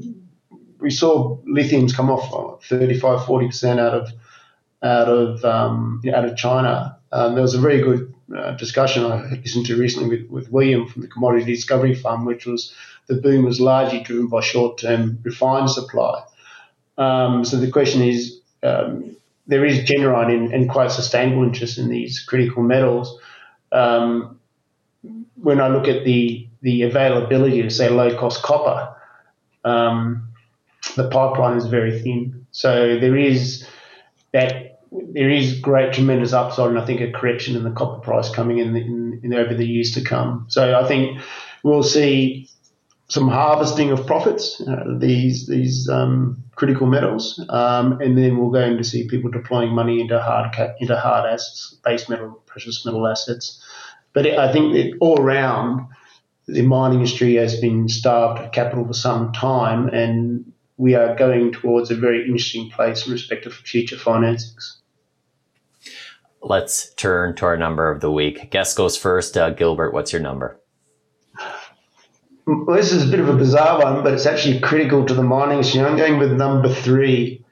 we 0.79 0.89
saw 0.89 1.37
lithiums 1.43 1.93
come 1.93 2.09
off 2.09 2.65
35, 2.65 3.19
40% 3.19 3.79
out 3.79 3.93
of 3.93 4.09
out 4.83 5.09
of 5.09 5.43
um, 5.43 6.01
out 6.13 6.25
of 6.25 6.37
China. 6.37 6.97
Um, 7.11 7.33
there 7.33 7.41
was 7.41 7.53
a 7.53 7.59
very 7.59 7.81
good 7.81 8.13
uh, 8.35 8.51
discussion 8.51 9.05
I 9.05 9.29
listened 9.29 9.65
to 9.67 9.77
recently 9.77 10.09
with, 10.09 10.29
with 10.29 10.51
William 10.51 10.87
from 10.87 11.01
the 11.01 11.07
Commodity 11.07 11.45
Discovery 11.45 11.95
Fund, 11.95 12.25
which 12.25 12.45
was 12.45 12.73
the 13.07 13.15
boom 13.15 13.45
was 13.45 13.61
largely 13.61 14.01
driven 14.01 14.27
by 14.27 14.41
short-term 14.41 15.19
refined 15.23 15.69
supply. 15.69 16.23
Um, 16.97 17.45
so 17.45 17.57
the 17.57 17.71
question 17.71 18.01
is, 18.01 18.41
um, 18.63 19.15
there 19.45 19.63
is 19.63 19.83
genuine 19.83 20.29
and, 20.29 20.53
and, 20.53 20.69
quite 20.69 20.91
sustainable 20.91 21.43
interest 21.43 21.77
in 21.77 21.89
these 21.89 22.19
critical 22.19 22.63
metals. 22.63 23.17
Um, 23.71 24.36
when 25.35 25.61
I 25.61 25.67
look 25.67 25.87
at 25.87 26.03
the 26.05 26.47
the 26.61 26.81
availability 26.83 27.61
of 27.61 27.71
say 27.71 27.89
low 27.89 28.17
cost 28.17 28.41
copper, 28.41 28.95
um, 29.63 30.29
the 30.95 31.07
pipeline 31.09 31.57
is 31.57 31.67
very 31.67 31.99
thin. 31.99 32.45
So 32.51 32.97
there 32.99 33.15
is 33.15 33.67
that 34.33 34.79
there 34.91 35.29
is 35.29 35.59
great 35.59 35.93
tremendous 35.93 36.33
upside, 36.33 36.69
and 36.69 36.79
I 36.79 36.85
think 36.85 37.01
a 37.01 37.11
correction 37.11 37.55
in 37.55 37.63
the 37.63 37.71
copper 37.71 37.99
price 37.99 38.29
coming 38.29 38.59
in, 38.59 38.75
in, 38.75 39.19
in 39.23 39.33
over 39.33 39.53
the 39.53 39.65
years 39.65 39.91
to 39.91 40.01
come. 40.01 40.45
So 40.49 40.79
I 40.79 40.87
think 40.87 41.19
we'll 41.63 41.83
see 41.83 42.49
some 43.09 43.27
harvesting 43.27 43.91
of 43.91 44.05
profits, 44.05 44.61
uh, 44.61 44.97
these 44.99 45.47
these 45.47 45.89
um, 45.89 46.43
critical 46.55 46.87
metals, 46.87 47.43
um, 47.49 48.01
and 48.01 48.17
then 48.17 48.37
we're 48.37 48.51
going 48.51 48.77
to 48.77 48.83
see 48.83 49.07
people 49.07 49.31
deploying 49.31 49.73
money 49.73 50.01
into 50.01 50.19
hard 50.21 50.55
into 50.79 50.97
hard 50.97 51.25
assets, 51.25 51.77
base 51.83 52.09
metal, 52.09 52.41
precious 52.45 52.85
metal 52.85 53.07
assets. 53.07 53.63
But 54.17 54.25
it, 54.25 54.39
I 54.39 54.51
think 54.51 54.73
that 54.73 54.97
all 54.99 55.21
around, 55.21 55.89
the 56.47 56.63
mining 56.63 57.01
industry 57.01 57.35
has 57.35 57.61
been 57.61 57.87
starved 57.87 58.41
of 58.41 58.51
capital 58.51 58.83
for 58.83 58.93
some 58.93 59.31
time, 59.31 59.89
and 59.89 60.51
we 60.75 60.95
are 60.95 61.15
going 61.15 61.51
towards 61.51 61.91
a 61.91 61.95
very 61.95 62.25
interesting 62.25 62.71
place 62.71 63.05
in 63.05 63.13
respect 63.13 63.45
of 63.45 63.53
future 63.53 63.95
financings. 63.95 64.77
Let's 66.41 66.95
turn 66.95 67.35
to 67.35 67.45
our 67.45 67.57
number 67.57 67.91
of 67.91 68.01
the 68.01 68.11
week. 68.11 68.49
Guest 68.49 68.75
goes 68.75 68.97
first. 68.97 69.37
Uh, 69.37 69.51
Gilbert, 69.51 69.93
what's 69.93 70.11
your 70.11 70.23
number? 70.23 70.59
Well, 72.47 72.75
this 72.75 72.91
is 72.91 73.07
a 73.07 73.11
bit 73.11 73.19
of 73.19 73.29
a 73.29 73.37
bizarre 73.37 73.83
one, 73.83 74.03
but 74.03 74.13
it's 74.13 74.25
actually 74.25 74.61
critical 74.61 75.05
to 75.05 75.13
the 75.13 75.21
mining 75.21 75.57
industry. 75.57 75.81
I'm 75.81 75.95
going 75.95 76.17
with 76.17 76.31
number 76.31 76.73
three. 76.73 77.45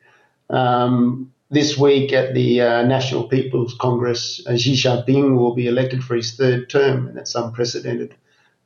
Um, 0.50 1.32
this 1.50 1.78
week 1.78 2.12
at 2.12 2.34
the 2.34 2.62
uh, 2.62 2.84
National 2.84 3.28
People's 3.28 3.76
Congress, 3.80 4.42
uh, 4.48 4.58
Xi 4.58 4.74
Jinping 4.74 5.38
will 5.38 5.54
be 5.54 5.68
elected 5.68 6.04
for 6.04 6.16
his 6.16 6.36
third 6.36 6.70
term, 6.70 7.08
and 7.08 7.18
that's 7.18 7.36
unprecedented. 7.36 8.16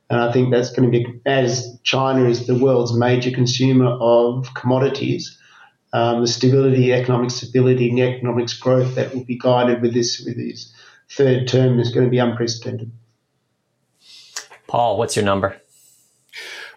And 0.08 0.20
I 0.20 0.32
think 0.32 0.50
that's 0.50 0.72
going 0.72 0.90
to 0.90 0.98
be, 0.98 1.20
as 1.26 1.78
China 1.84 2.28
is 2.28 2.46
the 2.46 2.58
world's 2.58 2.96
major 2.96 3.30
consumer 3.30 3.86
of 4.00 4.52
commodities, 4.54 5.38
um, 5.92 6.20
the 6.20 6.26
stability, 6.26 6.92
economic 6.92 7.30
stability, 7.30 7.90
and 7.90 8.00
economic 8.00 8.48
growth 8.60 8.94
that 8.94 9.14
will 9.14 9.24
be 9.24 9.38
guided 9.38 9.82
with 9.82 9.94
this 9.94 10.20
with 10.24 10.36
his 10.36 10.72
third 11.10 11.48
term 11.48 11.78
is 11.78 11.92
going 11.92 12.06
to 12.06 12.10
be 12.10 12.18
unprecedented. 12.18 12.90
Paul, 14.66 14.98
what's 14.98 15.16
your 15.16 15.24
number? 15.24 15.60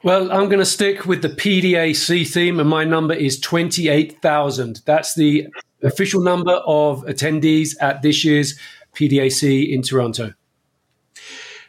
Well, 0.03 0.31
I'm 0.31 0.49
going 0.49 0.59
to 0.59 0.65
stick 0.65 1.05
with 1.05 1.21
the 1.21 1.29
PDAC 1.29 2.27
theme, 2.27 2.59
and 2.59 2.69
my 2.69 2.83
number 2.83 3.13
is 3.13 3.39
28,000. 3.39 4.81
That's 4.85 5.15
the 5.15 5.47
official 5.83 6.21
number 6.21 6.53
of 6.65 7.03
attendees 7.03 7.75
at 7.81 8.01
this 8.01 8.23
year's 8.23 8.57
PDAC 8.95 9.71
in 9.71 9.81
Toronto. 9.81 10.33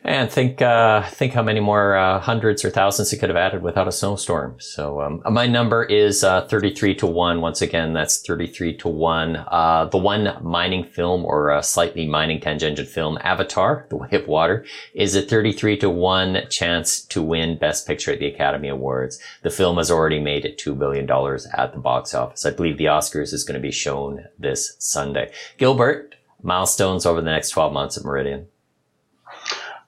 And 0.07 0.31
think 0.31 0.61
uh, 0.61 1.03
think 1.03 1.33
how 1.33 1.43
many 1.43 1.61
more 1.61 1.97
uh, 1.97 2.21
hundreds 2.21 2.63
or 2.63 2.69
thousands 2.69 3.11
it 3.15 3.21
could 3.21 3.31
have 3.31 3.39
added 3.39 3.63
without 3.63 3.89
a 3.89 3.93
snowstorm. 3.93 4.57
So 4.61 5.01
um, 5.01 5.23
my 5.31 5.47
number 5.47 5.83
is 5.83 6.23
uh, 6.23 6.47
33 6.47 6.95
to 6.97 7.07
1. 7.07 7.41
Once 7.41 7.63
again, 7.63 7.95
that's 7.95 8.21
33 8.21 8.77
to 8.77 8.89
1. 8.89 9.37
Uh, 9.37 9.89
the 9.91 9.97
one 9.97 10.37
mining 10.43 10.85
film 10.85 11.25
or 11.25 11.59
slightly 11.63 12.07
mining 12.07 12.39
tangential 12.39 12.85
film, 12.85 13.17
Avatar, 13.23 13.87
The 13.89 13.97
Way 13.97 14.09
of 14.13 14.29
Water, 14.29 14.67
is 14.93 15.17
a 15.17 15.23
33 15.23 15.79
to 15.79 15.89
1 15.89 16.49
chance 16.51 17.01
to 17.07 17.23
win 17.23 17.57
Best 17.57 17.87
Picture 17.87 18.13
at 18.13 18.19
the 18.19 18.27
Academy 18.27 18.69
Awards. 18.69 19.19
The 19.41 19.49
film 19.49 19.79
has 19.79 19.91
already 19.91 20.21
made 20.21 20.45
it 20.45 20.59
$2 20.59 20.79
billion 20.79 21.11
at 21.55 21.73
the 21.73 21.81
box 21.81 22.13
office. 22.13 22.45
I 22.45 22.51
believe 22.51 22.77
the 22.77 22.85
Oscars 22.85 23.33
is 23.33 23.43
going 23.43 23.59
to 23.59 23.67
be 23.67 23.73
shown 23.73 24.27
this 24.39 24.77
Sunday. 24.79 25.33
Gilbert, 25.57 26.15
milestones 26.43 27.07
over 27.07 27.23
the 27.23 27.31
next 27.31 27.51
12 27.51 27.73
months 27.73 27.97
at 27.97 28.05
Meridian. 28.05 28.49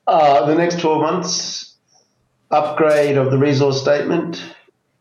Uh, 0.07 0.47
the 0.47 0.55
next 0.55 0.81
12 0.81 1.01
months, 1.01 1.77
upgrade 2.51 3.17
of 3.17 3.31
the 3.31 3.39
resource 3.39 3.81
statement 3.81 4.43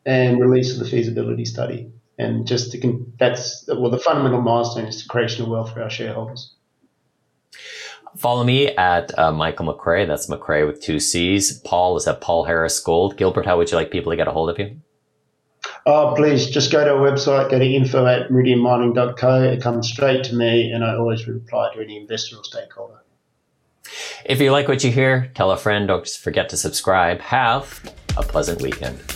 and 0.06 0.40
release 0.40 0.74
of 0.74 0.80
the 0.80 0.90
feasibility 0.90 1.46
study. 1.46 1.92
And 2.18 2.48
just 2.48 2.72
to, 2.72 2.80
con- 2.80 3.14
that's, 3.20 3.68
well, 3.68 3.92
the 3.92 4.00
fundamental 4.00 4.42
milestone 4.42 4.86
is 4.86 5.04
the 5.04 5.10
creation 5.10 5.44
of 5.44 5.50
wealth 5.50 5.74
for 5.74 5.84
our 5.84 5.90
shareholders. 5.90 6.54
Follow 8.18 8.46
me 8.46 8.70
at 8.70 9.18
uh, 9.20 9.32
Michael 9.32 9.74
McCrae. 9.74 10.08
That's 10.08 10.28
McCrae 10.28 10.66
with 10.66 10.82
two 10.82 11.00
C's. 11.00 11.60
Paul 11.60 11.98
is 11.98 12.08
at 12.08 12.22
Paul 12.22 12.46
Harris 12.46 12.80
Gold. 12.80 13.18
Gilbert, 13.18 13.46
how 13.46 13.58
would 13.58 13.70
you 13.70 13.78
like 13.78 13.92
people 13.92 14.12
to 14.12 14.16
get 14.16 14.28
a 14.28 14.32
hold 14.32 14.50
of 14.50 14.58
you? 14.58 14.78
Oh, 15.86 16.14
please 16.16 16.50
just 16.50 16.72
go 16.72 16.84
to 16.84 16.94
our 16.94 17.12
website, 17.12 17.52
go 17.52 17.60
to 17.60 17.66
info 17.66 18.06
at 18.06 18.30
meridianmining.co. 18.30 19.44
It 19.44 19.62
comes 19.62 19.90
straight 19.90 20.24
to 20.26 20.36
me, 20.36 20.72
and 20.72 20.84
I 20.84 20.96
always 20.96 21.28
reply 21.28 21.74
to 21.74 21.82
any 21.82 21.98
investor 21.98 22.38
or 22.38 22.44
stakeholder. 22.44 23.02
If 24.26 24.42
you 24.42 24.52
like 24.52 24.68
what 24.68 24.84
you 24.84 24.92
hear, 24.92 25.32
tell 25.34 25.52
a 25.52 25.58
friend. 25.58 25.88
Don't 25.88 26.08
forget 26.08 26.50
to 26.50 26.58
subscribe. 26.58 27.20
Have 27.22 27.94
a 28.18 28.24
pleasant 28.24 28.62
weekend. 28.62 29.15